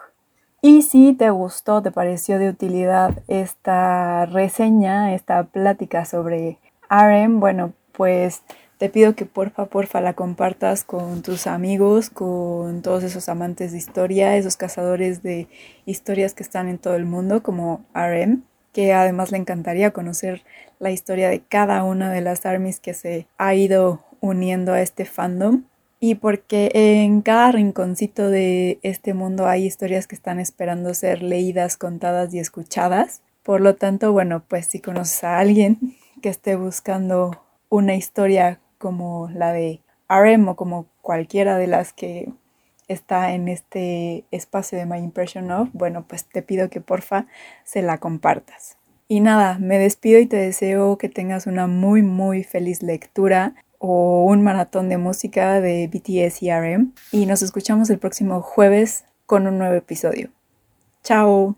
Y 0.62 0.82
si 0.82 1.14
te 1.14 1.30
gustó, 1.30 1.82
te 1.82 1.92
pareció 1.92 2.40
de 2.40 2.50
utilidad 2.50 3.24
esta 3.28 4.26
reseña, 4.26 5.14
esta 5.14 5.44
plática 5.44 6.04
sobre 6.04 6.58
RM, 6.90 7.40
bueno, 7.40 7.74
pues 7.94 8.42
te 8.78 8.90
pido 8.90 9.16
que 9.16 9.26
porfa, 9.26 9.66
porfa 9.66 10.02
la 10.02 10.14
compartas 10.14 10.84
con 10.84 11.22
tus 11.24 11.48
amigos, 11.48 12.10
con 12.10 12.82
todos 12.82 13.04
esos 13.04 13.28
amantes 13.28 13.72
de 13.72 13.80
historia, 13.80 14.38
esos 14.38 14.56
cazadores 14.56 15.24
de 15.24 15.48
historias 15.86 16.34
que 16.34 16.44
están 16.44 16.68
en 16.68 16.78
todo 16.78 16.96
el 16.96 17.06
mundo, 17.06 17.42
como 17.42 17.86
RM, 17.94 18.44
que 18.74 18.94
además 18.94 19.32
le 19.32 19.40
encantaría 19.40 19.92
conocer 19.92 20.44
la 20.80 20.92
historia 20.92 21.30
de 21.30 21.42
cada 21.42 21.84
una 21.84 22.12
de 22.12 22.22
las 22.22 22.46
armies 22.46 22.80
que 22.80 22.94
se 22.94 23.28
ha 23.38 23.56
ido 23.56 24.04
uniendo 24.22 24.74
a 24.74 24.82
este 24.82 25.06
fandom 25.06 25.64
y 26.00 26.16
porque 26.16 26.70
en 26.74 27.22
cada 27.22 27.52
rinconcito 27.52 28.30
de 28.30 28.80
este 28.84 29.16
mundo 29.16 29.48
hay 29.48 29.66
historias 29.66 30.06
que 30.06 30.14
están 30.14 30.40
esperando 30.40 30.94
ser 30.94 31.24
leídas, 31.24 31.78
contadas 31.78 32.32
y 32.36 32.40
escuchadas. 32.40 33.22
Por 33.42 33.62
lo 33.62 33.76
tanto, 33.76 34.12
bueno, 34.12 34.44
pues 34.48 34.68
si 34.68 34.80
conoces 34.80 35.24
a 35.24 35.40
alguien 35.40 35.96
que 36.22 36.30
esté 36.30 36.56
buscando 36.56 37.44
una 37.70 37.96
historia 37.96 38.60
como 38.78 39.30
la 39.34 39.52
de 39.54 39.82
RM 40.10 40.50
o 40.50 40.56
como 40.56 40.88
cualquiera 41.02 41.58
de 41.58 41.68
las 41.68 41.94
que 41.94 42.32
está 42.88 43.34
en 43.34 43.48
este 43.48 44.26
espacio 44.32 44.78
de 44.78 44.86
My 44.86 44.98
Impression 44.98 45.52
of, 45.52 45.70
bueno, 45.74 46.06
pues 46.08 46.26
te 46.26 46.42
pido 46.42 46.70
que 46.70 46.82
porfa 46.82 47.26
se 47.64 47.82
la 47.82 47.98
compartas. 47.98 48.78
Y 49.10 49.22
nada, 49.22 49.58
me 49.60 49.78
despido 49.78 50.20
y 50.20 50.26
te 50.26 50.38
deseo 50.38 50.98
que 50.98 51.10
tengas 51.10 51.48
una 51.48 51.68
muy 51.68 52.02
muy 52.02 52.44
feliz 52.44 52.84
lectura 52.84 53.56
o 53.80 54.26
un 54.26 54.42
maratón 54.42 54.90
de 54.90 54.98
música 54.98 55.62
de 55.62 55.88
BTS 55.88 56.44
y 56.44 56.52
RM. 56.52 56.94
Y 57.12 57.26
nos 57.26 57.42
escuchamos 57.42 57.90
el 57.90 58.00
próximo 58.00 58.42
jueves 58.42 59.06
con 59.26 59.48
un 59.48 59.58
nuevo 59.58 59.76
episodio. 59.76 60.30
Chao. 61.04 61.56